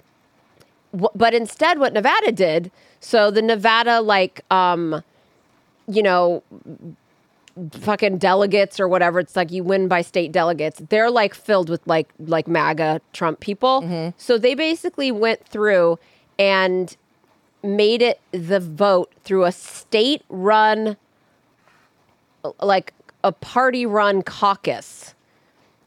[0.92, 5.04] w- but instead, what Nevada did, so the Nevada like um,
[5.88, 6.42] you know,
[7.82, 9.20] fucking delegates or whatever.
[9.20, 10.82] It's like you win by state delegates.
[10.90, 14.12] They're like filled with like like MAGA Trump people.
[14.18, 16.00] So they basically went through
[16.38, 16.96] and
[17.64, 20.96] made it the vote through a state run
[22.62, 22.94] like
[23.24, 25.14] a party run caucus.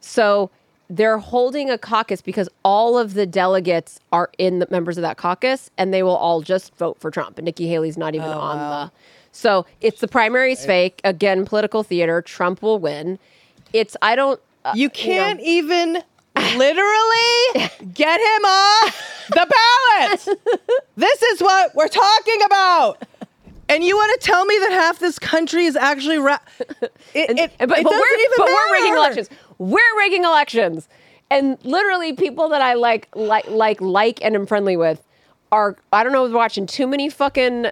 [0.00, 0.50] So
[0.90, 5.16] they're holding a caucus because all of the delegates are in the members of that
[5.16, 7.38] caucus and they will all just vote for Trump.
[7.38, 8.92] And Nikki Haley's not even on the
[9.32, 11.00] so it's the primary's fake.
[11.04, 12.20] Again, political theater.
[12.20, 13.18] Trump will win.
[13.72, 16.02] It's I don't uh, You can't even
[16.36, 19.46] literally get him off the
[20.26, 20.38] ballot.
[20.96, 23.02] this is what we're talking about.
[23.68, 27.52] And you want to tell me that half this country is actually ra- it, it,
[27.58, 29.30] And- but, it but we're, but we're rigging elections.
[29.58, 30.88] We're rigging elections.
[31.30, 35.02] And literally people that I like like like like and am friendly with
[35.52, 37.66] are I don't know they're watching too many fucking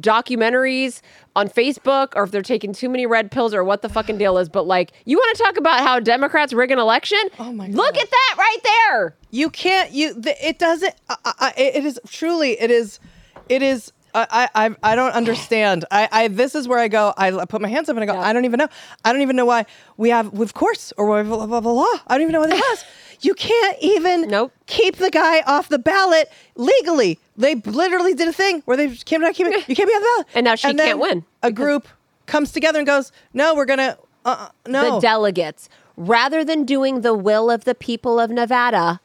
[0.00, 1.00] documentaries
[1.34, 4.36] on Facebook or if they're taking too many red pills or what the fucking deal
[4.36, 4.50] is.
[4.50, 7.18] But like you want to talk about how Democrats rig an election?
[7.38, 9.16] Oh my Look at that right there.
[9.30, 9.90] You can't.
[9.90, 10.14] You.
[10.14, 10.94] The, it doesn't.
[11.08, 12.60] I, I, it is truly.
[12.60, 13.00] It is.
[13.48, 13.92] It is.
[14.30, 15.84] I, I, I don't understand.
[15.90, 17.12] I, I, this is where I go.
[17.16, 18.18] I put my hands up and I go.
[18.18, 18.68] I don't even know.
[19.04, 21.84] I don't even know why we have, of course, or have a, a, a law.
[22.06, 22.84] I don't even know what it was.
[23.22, 24.52] You can't even Nope.
[24.66, 27.18] keep the guy off the ballot legally.
[27.34, 29.66] They literally did a thing where they can't keep it.
[29.66, 30.26] You can't be on the ballot.
[30.34, 31.88] And now she then can't win A group
[32.26, 33.96] comes together and goes, "No, we're gonna."
[34.26, 34.96] Uh, uh, no.
[34.96, 39.00] The delegates rather than doing the will of the people of Nevada.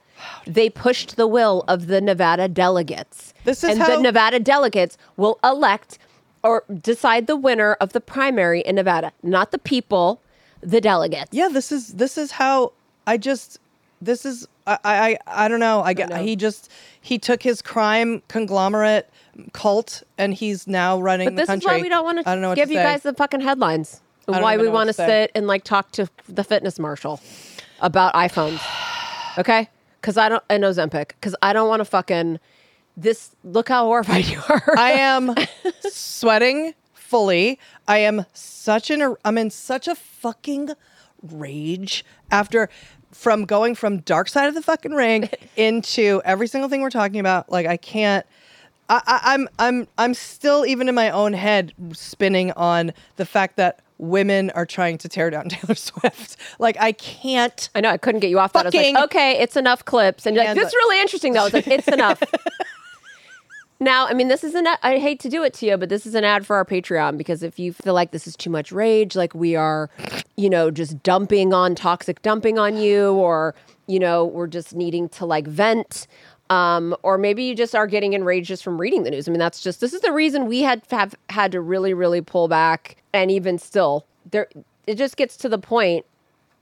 [0.46, 3.31] they pushed the will of the Nevada delegates.
[3.44, 5.98] This is and how- the Nevada delegates will elect
[6.44, 10.22] or decide the winner of the primary in Nevada, not the people,
[10.62, 11.30] the delegates.
[11.32, 12.74] Yeah, this is this is how
[13.06, 13.60] I just
[14.02, 15.82] this is I I I don't know.
[15.82, 19.10] I, get he just he took his crime conglomerate
[19.54, 21.72] cult and he's now running But the this country.
[21.72, 22.84] is why we don't want I don't know to give to you say.
[22.84, 24.02] guys the fucking headlines.
[24.28, 25.08] I why we want to to say.
[25.24, 27.20] sit and like talk to the fitness marshal
[27.82, 28.62] about iPhones.
[29.38, 29.68] Okay?
[30.00, 31.10] Because I don't, and Ozempic.
[31.10, 32.40] Because I don't want to fucking,
[32.98, 34.76] this, look how horrified you are.
[34.78, 35.36] I am
[35.82, 37.60] sweating fully.
[37.88, 40.72] I am such in a I'm in such a fucking
[41.22, 42.70] rage after
[43.12, 47.20] from going from dark side of the fucking ring into every single thing we're talking
[47.20, 47.52] about.
[47.52, 48.26] Like I can't
[48.90, 53.58] I, I, I'm I'm I'm still even in my own head spinning on the fact
[53.58, 56.38] that women are trying to tear down Taylor Swift.
[56.60, 58.66] Like I can't I know, I couldn't get you off that.
[58.66, 60.26] I was like, okay, it's enough clips.
[60.26, 61.46] And you're like, this is really interesting, though.
[61.46, 62.22] It's like, it's enough.
[63.82, 66.06] Now, I mean, this is an, I hate to do it to you, but this
[66.06, 68.72] is an ad for our Patreon because if you feel like this is too much
[68.72, 69.90] rage, like we are,
[70.38, 73.54] you know, just dumping on toxic dumping on you, or,
[73.88, 76.08] you know, we're just needing to like vent.
[76.50, 79.28] Um, or maybe you just are getting enraged just from reading the news.
[79.28, 82.22] I mean, that's just this is the reason we had have had to really, really
[82.22, 84.48] pull back, and even still, there
[84.88, 86.06] it just gets to the point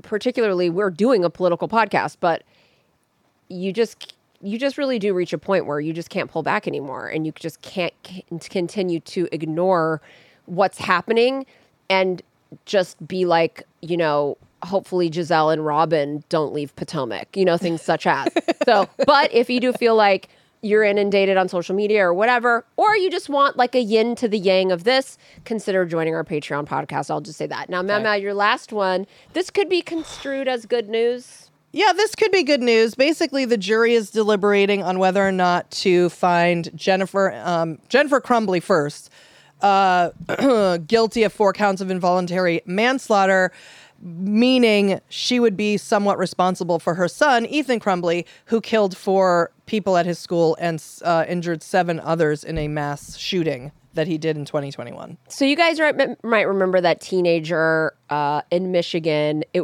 [0.04, 2.44] particularly we're doing a political podcast but
[3.50, 6.68] you just you just really do reach a point where you just can't pull back
[6.68, 10.02] anymore and you just can't c- continue to ignore
[10.46, 11.46] what's happening
[11.90, 12.22] and
[12.66, 17.82] just be like you know hopefully Gizelle and Robin don't leave Potomac you know things
[17.82, 18.28] such as
[18.66, 20.30] so but if you do feel like
[20.62, 24.28] you're inundated on social media or whatever, or you just want like a yin to
[24.28, 27.10] the yang of this, consider joining our Patreon podcast.
[27.10, 27.70] I'll just say that.
[27.70, 31.49] Now, Mama, your last one, this could be construed as good news.
[31.72, 32.96] Yeah, this could be good news.
[32.96, 38.62] Basically, the jury is deliberating on whether or not to find Jennifer um, Jennifer Crumbley
[38.62, 39.12] first
[39.62, 40.10] uh,
[40.88, 43.52] guilty of four counts of involuntary manslaughter,
[44.02, 49.98] meaning she would be somewhat responsible for her son Ethan Crumbley, who killed four people
[49.98, 54.38] at his school and uh, injured seven others in a mass shooting that he did
[54.38, 55.18] in 2021.
[55.28, 55.80] So you guys
[56.24, 59.64] might, remember that teenager uh, in Michigan it,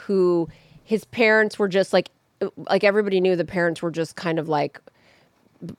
[0.00, 0.48] who
[0.86, 2.10] his parents were just like
[2.56, 4.80] like everybody knew the parents were just kind of like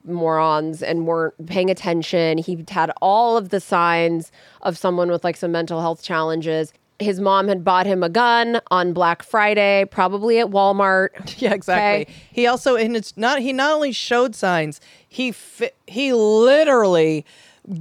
[0.04, 2.38] morons and weren't paying attention.
[2.38, 4.32] He had all of the signs
[4.64, 6.74] of someone with like some mental health challenges.
[7.00, 11.10] His mom had bought him a gun on Black Friday, probably at Walmart.
[11.40, 12.02] Yeah, exactly.
[12.02, 12.14] Okay.
[12.34, 17.24] He also and it's not he not only showed signs, he fi- he literally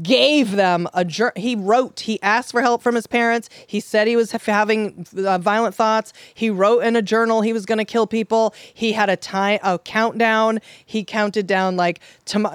[0.03, 3.49] gave them a jour- he wrote he asked for help from his parents.
[3.67, 6.13] He said he was ha- having uh, violent thoughts.
[6.35, 8.55] He wrote in a journal he was going to kill people.
[8.75, 10.61] He had a time a countdown.
[10.85, 12.49] He counted down like tom-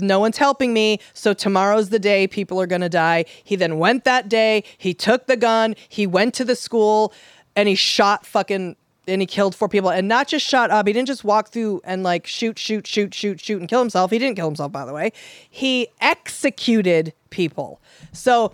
[0.00, 3.26] no one's helping me so tomorrow's the day people are going to die.
[3.44, 4.64] He then went that day.
[4.78, 5.76] He took the gun.
[5.88, 7.12] He went to the school
[7.54, 8.76] and he shot fucking
[9.08, 11.80] and he killed four people and not just shot up he didn't just walk through
[11.84, 14.84] and like shoot shoot shoot shoot shoot and kill himself he didn't kill himself by
[14.84, 15.12] the way
[15.50, 17.80] he executed people
[18.12, 18.52] so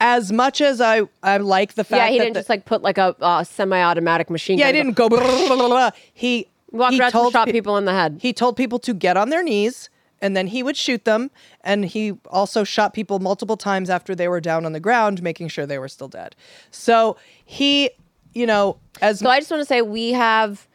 [0.00, 2.82] as much as i i like the fact Yeah, he didn't the- just like put
[2.82, 4.58] like a uh, semi-automatic machine.
[4.58, 5.08] yeah, he didn't go.
[5.10, 5.90] blah, blah, blah.
[6.12, 8.18] He Walked he around and shot pe- people in the head.
[8.20, 9.88] He told people to get on their knees,
[10.20, 11.30] and then he would shoot them.
[11.60, 15.48] And he also shot people multiple times after they were down on the ground, making
[15.48, 16.34] sure they were still dead.
[16.72, 17.90] So he,
[18.34, 20.66] you know, as So I just want to say we have,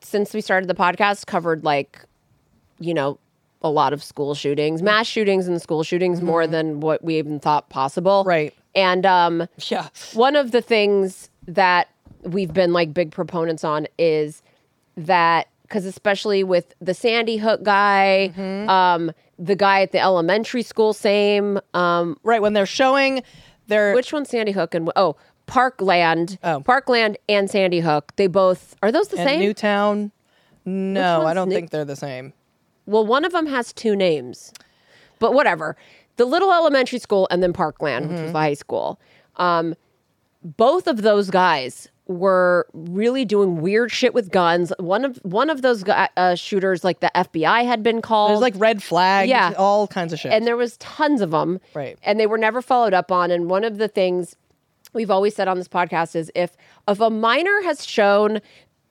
[0.00, 2.00] since we started the podcast, covered like,
[2.78, 3.18] you know,
[3.62, 7.38] a lot of school shootings, mass shootings and school shootings more than what we even
[7.38, 8.24] thought possible.
[8.26, 8.52] Right.
[8.74, 11.88] And um, yeah, one of the things that
[12.22, 14.42] we've been like big proponents on is
[14.96, 18.32] that because especially with the Sandy Hook guy,
[18.68, 21.58] um, the guy at the elementary school, same.
[21.72, 23.22] Um, right when they're showing
[23.68, 25.16] their which one's Sandy Hook and oh
[25.52, 26.60] Parkland, Oh.
[26.60, 28.12] Parkland and Sandy Hook.
[28.16, 29.40] They both are those the and same?
[29.40, 30.10] Newtown.
[30.64, 32.32] No, I don't New- think they're the same.
[32.86, 34.52] Well, one of them has two names,
[35.18, 35.76] but whatever.
[36.16, 38.98] The little elementary school and then Parkland, which was the high school.
[39.36, 39.74] Um,
[40.42, 44.72] both of those guys were really doing weird shit with guns.
[44.78, 48.30] One of one of those uh, shooters, like the FBI, had been called.
[48.32, 49.52] There's like red flags, Yeah.
[49.56, 50.32] all kinds of shit.
[50.32, 51.98] and there was tons of them Right.
[52.02, 54.34] and they were never followed up on and one of the things
[54.92, 56.56] we've always said on this podcast is if
[56.88, 58.40] if a minor has shown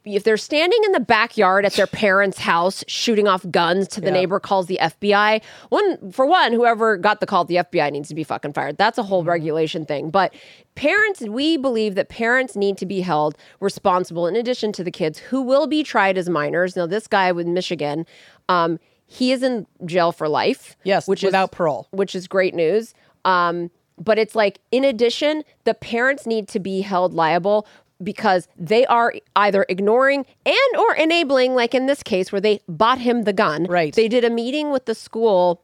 [0.04, 4.08] if they're standing in the backyard at their parents' house shooting off guns to the
[4.08, 4.14] Yeah.
[4.14, 8.16] neighbor calls the FBI, one for one, whoever got the call, the FBI needs to
[8.16, 8.78] be fucking fired.
[8.78, 9.10] That's a Mm-hmm.
[9.10, 10.10] whole regulation thing.
[10.10, 10.34] But
[10.74, 15.20] parents, we believe that parents need to be held responsible in addition to the kids
[15.20, 16.76] who will be tried as minors.
[16.76, 18.08] Now, this guy with Michigan,
[18.49, 20.76] um, he is in jail for life.
[20.84, 21.88] Yes, which without is, parole.
[21.91, 22.95] which is great news.
[23.24, 23.70] Um,
[24.04, 27.68] but it's like, in addition, the parents need to be held liable
[28.04, 32.99] because they are either ignoring and or enabling, like in this case where they bought
[32.99, 33.66] him the gun.
[33.66, 33.93] Right.
[33.93, 35.62] They did a meeting with the school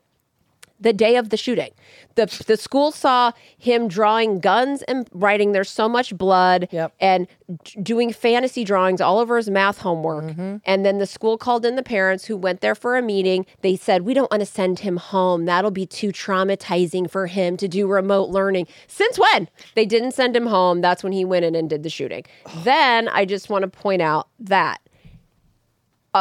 [0.80, 1.72] the day of the shooting.
[2.16, 6.94] The the school saw him drawing guns and writing there's so much blood Yep.
[7.00, 7.28] and
[7.64, 10.26] d- doing fantasy drawings all over his math homework.
[10.26, 10.58] Mm-hmm.
[10.66, 13.46] And then the school called in the parents who went there for a meeting.
[13.62, 15.46] They said, "We don't want to send him home.
[15.46, 19.50] That'll be too traumatizing for him to do remote learning." Since when?
[19.76, 20.82] They didn't send him home.
[20.82, 22.24] That's when he went in and did the shooting.
[22.64, 24.80] then I just want to point out that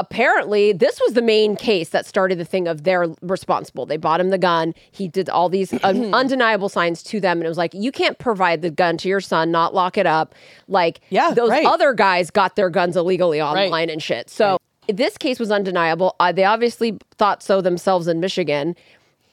[0.00, 3.86] apparently this was the main case that started the thing of they're responsible.
[3.86, 4.74] They bought him the gun.
[4.92, 8.18] He did all these un- undeniable signs to them, and it was like you can't
[8.18, 10.34] provide the gun to your son, not lock it up.
[10.68, 11.66] Like Yeah, those right.
[11.66, 14.30] other guys got their guns illegally online and shit.
[14.30, 16.14] So this case was undeniable.
[16.20, 18.76] Uh, they obviously thought so themselves in Michigan.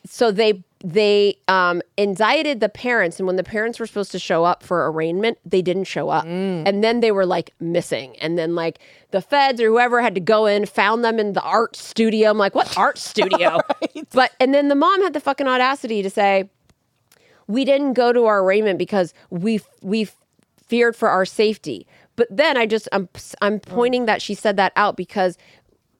[0.06, 4.44] So they they um, indicted the parents, and when the parents were supposed to show
[4.44, 6.26] up for arraignment, they didn't show up,
[6.68, 8.18] and then they were like missing.
[8.20, 8.80] And then like
[9.12, 12.30] the feds or whoever had to go in, found them in the art studio.
[12.30, 13.60] I'm like, what art studio?
[14.12, 16.50] But and then the mom had the fucking audacity to say,
[17.48, 20.10] we didn't go to our arraignment because we we
[20.58, 21.88] feared for our safety.
[22.18, 23.08] But then I just I'm
[23.42, 25.38] I'm pointing that she said that out because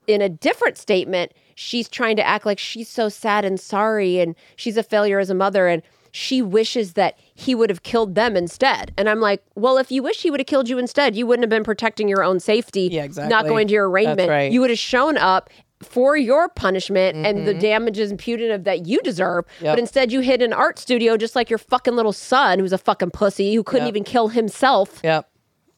[0.06, 4.34] in a different statement she's trying to act like she's so sad and sorry and
[4.56, 8.36] she's a failure as a mother and she wishes that he would have killed them
[8.36, 8.92] instead.
[8.96, 11.42] And I'm like, well, if you wish he would have killed you instead, you wouldn't
[11.42, 13.30] have been protecting your own safety, Yeah, exactly.
[13.30, 14.28] not going to your arraignment.
[14.30, 14.52] right.
[14.52, 15.50] You would have shown up
[15.82, 19.44] for your punishment and the damages and punitive that you deserve.
[19.56, 19.64] Mm-hmm.
[19.64, 19.72] Yep.
[19.72, 22.78] But instead, you hid an art studio just like your fucking little son, who's a
[22.78, 23.92] fucking pussy who couldn't Yep.
[23.92, 25.00] even kill himself.
[25.02, 25.28] Yep.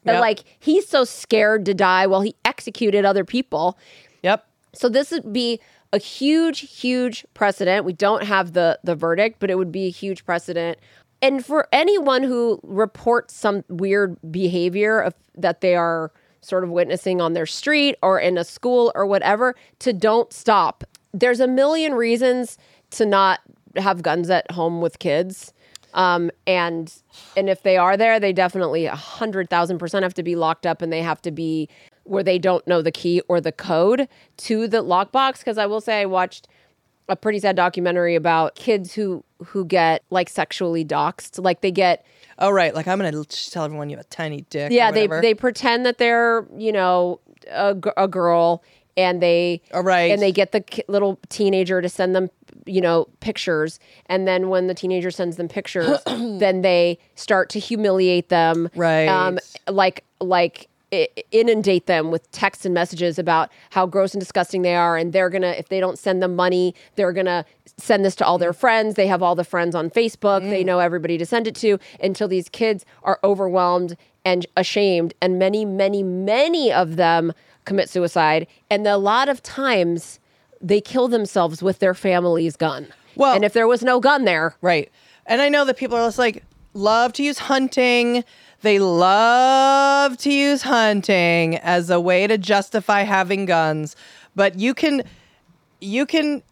[0.04, 0.20] And, Yep.
[0.20, 3.78] Like he's so scared to die while he executed other people.
[4.22, 4.46] Yep.
[4.76, 5.60] So this would be
[5.92, 7.84] a huge, huge precedent.
[7.84, 10.78] We don't have the the verdict, but it would be a huge precedent.
[11.22, 16.12] And for anyone who reports some weird behavior of, that they are
[16.42, 20.84] sort of witnessing on their street or in a school or whatever, to don't stop.
[21.12, 22.58] There's a million reasons
[22.90, 23.40] to not
[23.76, 25.52] have guns at home with kids.
[25.94, 26.92] Um, and
[27.36, 30.66] and if they are there, they definitely a hundred thousand percent have to be locked
[30.66, 31.70] up, and they have to be
[32.06, 35.38] where they don't know the key or the code to the lockbox.
[35.38, 36.48] Because I will say, I watched
[37.08, 42.04] a pretty sad documentary about kids who who get like sexually doxxed, like they get
[42.38, 42.74] Oh right.
[42.74, 44.70] Like I'm gonna just tell everyone you have a tiny dick.
[44.70, 48.62] or yeah they they pretend that they're you know a, a girl
[48.96, 50.10] and they All right.
[50.10, 52.28] and they get the little teenager to send them
[52.64, 57.58] you know pictures and then when the teenager sends them pictures then they start to
[57.60, 59.06] humiliate them Right.
[59.06, 59.38] um
[59.68, 60.68] like like
[61.30, 65.30] inundate them with texts and messages about how gross and disgusting they are and they're
[65.30, 67.44] gonna if they don't send them money they're gonna
[67.76, 70.66] send this to all their friends they have all the friends on facebook they mm.
[70.66, 75.64] know everybody to send it to until these kids are overwhelmed and ashamed and many
[75.64, 77.32] many many of them
[77.64, 80.20] commit suicide and a lot of times
[80.60, 84.54] they kill themselves with their family's gun Well- and if there was no gun there
[84.60, 84.90] Right.
[85.26, 88.24] And I know that people are just like love to use hunting.
[88.62, 89.85] They love
[90.18, 93.96] to use hunting as a way to justify having guns.
[94.34, 95.02] But you can
[95.80, 96.42] you can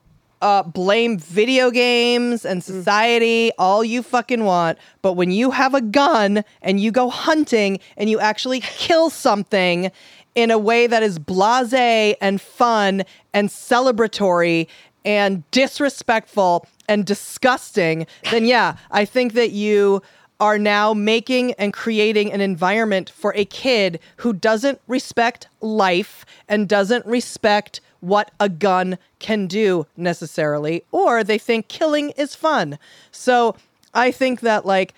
[0.42, 5.80] uh, blame video games and society all you fucking want, but when you have a
[5.80, 9.90] gun and you go hunting and you actually kill something
[10.34, 14.66] in a way that is blasé and fun and celebratory
[15.04, 20.02] and disrespectful and disgusting, then yeah, I think that you
[20.44, 26.68] are now making and creating an environment for a kid who doesn't respect life and
[26.68, 32.78] doesn't respect what a gun can do necessarily, or they think killing is fun.
[33.10, 33.56] So
[33.94, 34.92] I think that, like,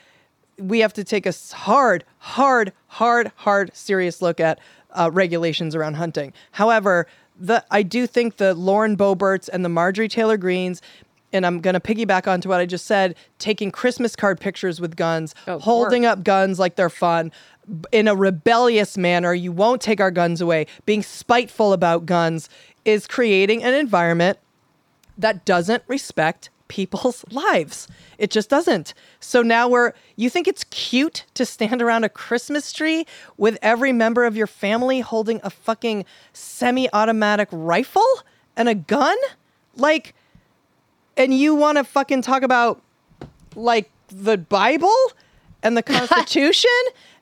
[0.58, 4.58] we have to take a hard, hard, hard, hard, serious look at
[4.90, 6.32] uh, regulations around hunting.
[6.50, 7.06] However,
[7.38, 10.80] the I do think the Lauren Boeberts and the Marjorie Taylor Greenes,
[11.32, 14.96] and I'm going to piggyback onto what I just said, taking Christmas card pictures with
[14.96, 17.32] guns, of holding up guns like they're fun.
[17.90, 20.66] In a rebellious manner, you won't take our guns away.
[20.84, 22.48] Being spiteful about guns
[22.84, 24.38] is creating an environment
[25.18, 27.88] that doesn't respect people's lives.
[28.18, 28.94] It just doesn't.
[29.20, 33.06] So now we're, you think it's cute to stand around a Christmas tree
[33.36, 38.06] with every member of your family holding a fucking semi automatic rifle
[38.56, 39.16] and a gun?
[39.74, 40.14] Like,
[41.16, 42.82] and you want to fucking talk about
[43.54, 44.94] like the Bible
[45.62, 46.70] and the Constitution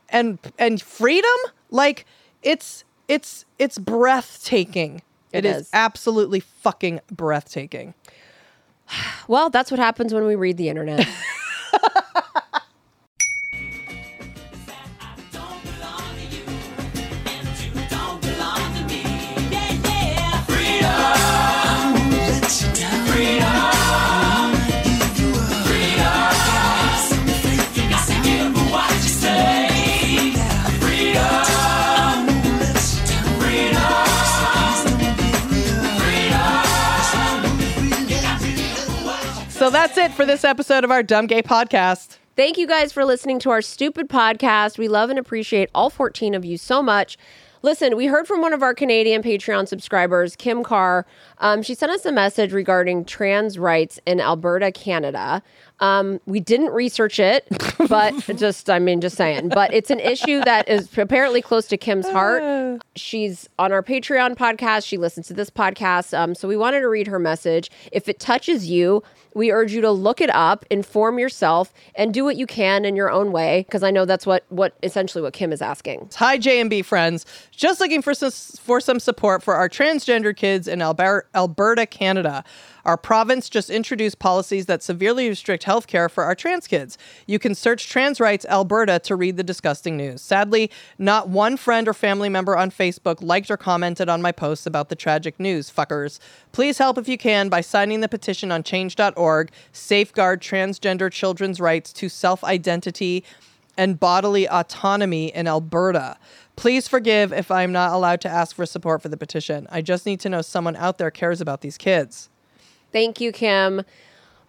[0.08, 1.30] and and freedom?
[1.70, 2.06] Like,
[2.42, 5.02] it's it's it's breathtaking.
[5.32, 5.70] It it is is.
[5.72, 7.94] absolutely fucking breathtaking.
[9.28, 11.08] Well, that's what happens when we read the internet.
[39.84, 42.16] that's it for this episode of our Dumb Gay Podcast.
[42.36, 44.78] Thank you guys for listening to our stupid podcast.
[44.78, 47.18] We love and appreciate all 14 of you so much.
[47.60, 51.04] Listen, we heard from one of our Canadian Patreon subscribers, Kim Carr.
[51.38, 55.42] Um, she sent us a message regarding trans rights in Alberta, Canada.
[55.80, 57.46] Um, we didn't research it,
[57.88, 59.50] but just, I mean, just saying.
[59.50, 62.82] But it's an issue that is apparently close to Kim's heart.
[62.96, 64.86] She's on our Patreon podcast.
[64.86, 66.16] She listens to this podcast.
[66.16, 67.70] Um, so we wanted to read her message.
[67.92, 69.02] If it touches you,
[69.34, 72.96] we urge you to look it up, inform yourself, and do what you can in
[72.96, 73.64] your own way.
[73.66, 76.10] Because I know that's what what essentially what Kim is asking.
[76.16, 77.26] Hi, J&B friends.
[77.50, 82.44] Just looking for some, for some support for our transgender kids in Alber- Alberta, Canada.
[82.84, 86.98] Our province just introduced policies that severely restrict healthcare for our trans kids.
[87.26, 90.20] You can search Trans Rights Alberta to read the disgusting news.
[90.20, 94.66] Sadly, not one friend or family member on Facebook liked or commented on my posts
[94.66, 96.18] about the tragic news, fuckers.
[96.52, 101.92] Please help if you can by signing the petition on change.org, safeguard transgender children's rights
[101.94, 103.24] to self identity
[103.76, 106.16] and bodily autonomy in Alberta.
[106.56, 109.66] Please forgive if I'm not allowed to ask for support for the petition.
[109.70, 112.28] I just need to know someone out there cares about these kids.
[112.94, 113.82] Thank you, Kim.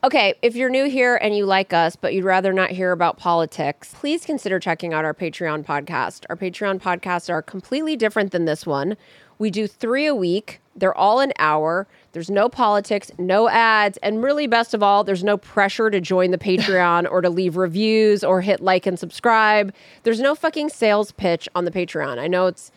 [0.03, 3.17] Okay, if you're new here and you like us, but you'd rather not hear about
[3.17, 6.25] politics, please consider checking out our Patreon podcast.
[6.29, 8.97] Our Patreon podcasts are completely different than this one.
[9.39, 11.87] We do three a week, they're all an hour.
[12.11, 16.29] There's no politics, no ads, and really, best of all, there's no pressure to join
[16.29, 19.73] the Patreon or to leave reviews or hit like and subscribe.
[20.03, 22.19] There's no fucking sales pitch on the Patreon.
[22.19, 22.71] I know it's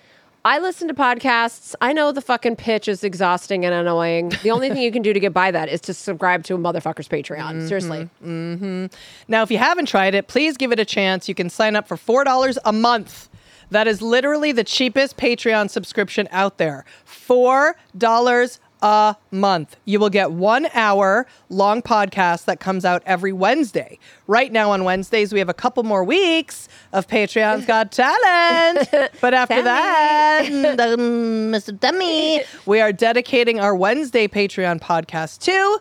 [0.45, 1.75] I listen to podcasts.
[1.81, 4.33] I know the fucking pitch is exhausting and annoying.
[4.43, 6.59] The only thing you can do to get by that is to subscribe to a
[6.59, 7.67] motherfucker's Patreon.
[7.69, 8.09] Seriously.
[8.25, 8.87] Mm-hmm.
[9.27, 11.29] Now, if you haven't tried it, please give it a chance.
[11.29, 13.29] You can sign up for $4 a month.
[13.71, 16.85] That is literally the cheapest Patreon subscription out there.
[17.07, 19.77] $4 a month.
[19.85, 23.99] You will get one hour long podcast that comes out every Wednesday.
[24.27, 28.89] Right now on Wednesdays, we have a couple more weeks of Patreon's Got Talent.
[29.21, 30.47] But after that,
[30.81, 31.79] um, Mr.
[31.79, 35.81] Dummy, we are dedicating our Wednesday Patreon podcast to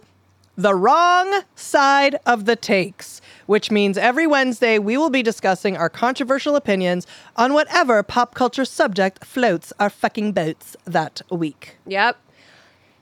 [0.57, 5.89] the wrong side of the takes, which means every Wednesday we will be discussing our
[5.89, 11.77] controversial opinions on whatever pop culture subject floats our fucking boats that week.
[11.85, 12.17] Yep.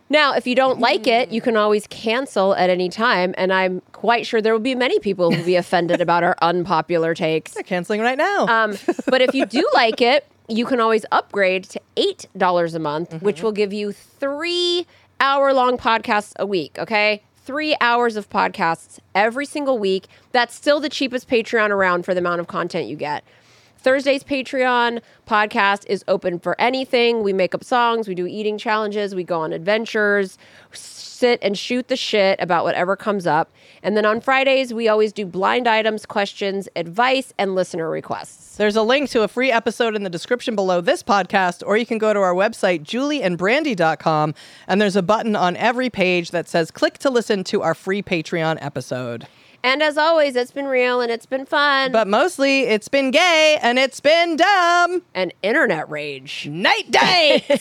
[0.10, 3.34] Now, if you don't like it, you can always cancel at any time.
[3.38, 6.36] And I'm quite sure there will be many people who will be offended about our
[6.41, 7.53] unpopular takes.
[7.53, 8.47] They're canceling right now.
[8.47, 8.78] Um,
[9.08, 13.41] but if you do like it, you can always upgrade to $8 a month, which
[13.41, 14.86] will give you three
[15.20, 16.78] hour long podcasts a week.
[16.78, 17.24] Okay.
[17.38, 20.08] Three hours of podcasts every single week.
[20.32, 23.24] That's still the cheapest Patreon around for the amount of content you get.
[23.86, 27.21] Thursday's Patreon podcast is open for anything.
[27.21, 30.39] We make up songs, we do eating challenges, we go on adventures,
[30.71, 33.51] sit and shoot the shit about whatever comes up.
[33.83, 38.57] And then on Fridays, we always do blind items, questions, advice, and listener requests.
[38.57, 41.86] There's a link to a free episode in the description below this podcast, or you
[41.86, 44.33] can go to our website, julieandbrandy.com,
[44.67, 48.01] and there's a button on every page that says click to listen to our free
[48.01, 49.27] Patreon episode.
[49.66, 51.91] And as always, it's been real and it's been fun.
[51.91, 55.01] But mostly, it's been gay and it's been dumb.
[55.16, 56.47] and internet rage.
[56.47, 57.43] Night day.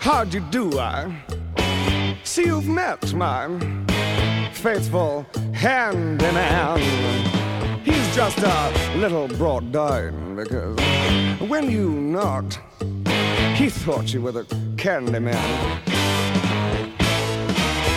[0.00, 1.10] How'd you do, I?
[2.22, 3.48] See, you've met my
[4.52, 5.24] faithful
[5.54, 6.78] handyman.
[7.82, 10.78] He's just a little brought down because
[11.48, 12.60] when you knocked,
[13.54, 14.44] he thought you were the
[14.76, 15.80] candy man.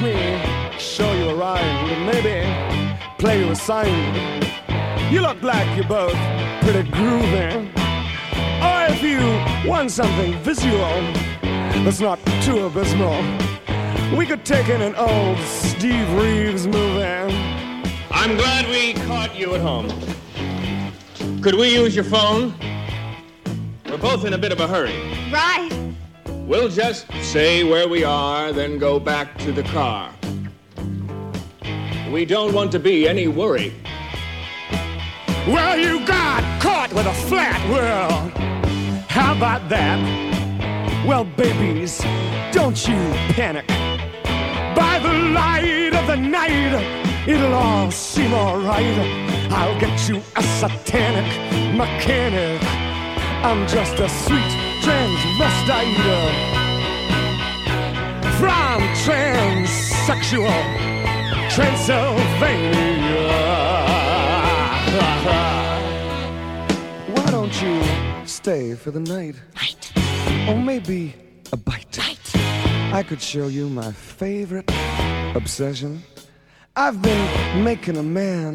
[0.00, 2.40] Let me show you a rhyme, maybe
[3.18, 4.42] play you a sign.
[5.12, 6.16] You look like you're both
[6.62, 7.68] pretty groovy.
[8.64, 9.20] Or if you
[9.68, 11.02] want something visual
[11.84, 13.20] that's not too abysmal,
[14.16, 17.04] we could take in an old Steve Reeves movie.
[18.10, 19.90] I'm glad we caught you at home.
[21.42, 22.54] Could we use your phone?
[23.84, 24.96] We're both in a bit of a hurry.
[25.30, 25.79] Right.
[26.50, 30.12] We'll just say where we are, then go back to the car.
[32.10, 33.72] We don't want to be any worry.
[35.46, 38.32] Well, you got caught with a flat world.
[39.08, 40.00] How about that?
[41.06, 41.98] Well, babies,
[42.50, 42.96] don't you
[43.36, 43.68] panic.
[44.74, 48.98] By the light of the night, it'll all seem alright.
[49.52, 51.30] I'll get you a satanic
[51.76, 52.60] mechanic.
[53.44, 54.69] I'm just a sweet
[55.66, 56.60] transvestite
[58.38, 60.62] from transsexual
[61.50, 63.28] Transylvania.
[67.14, 67.82] Why don't you
[68.26, 69.36] stay for the night?
[69.56, 69.92] Night.
[70.48, 71.14] Or maybe
[71.52, 71.98] a bite.
[71.98, 72.18] Night.
[72.94, 74.70] I could show you my favorite
[75.34, 76.02] obsession.
[76.76, 78.54] I've been making a man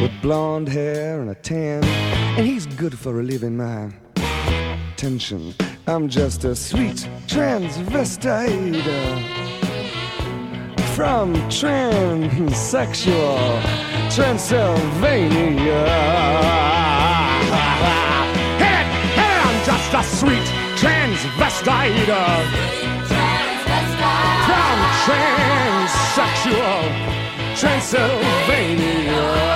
[0.00, 3.92] with blonde hair and a tan, and he's good for a living my
[4.96, 5.54] tension.
[5.86, 9.20] I'm just a sweet transvestite uh,
[10.94, 13.60] from transsexual
[14.14, 15.84] Transylvania.
[18.56, 19.46] Hit it, hit it!
[19.46, 20.48] I'm just a sweet
[20.80, 22.42] transvestite uh,
[24.46, 24.78] from
[26.24, 26.80] transsexual
[27.54, 29.55] Transylvania.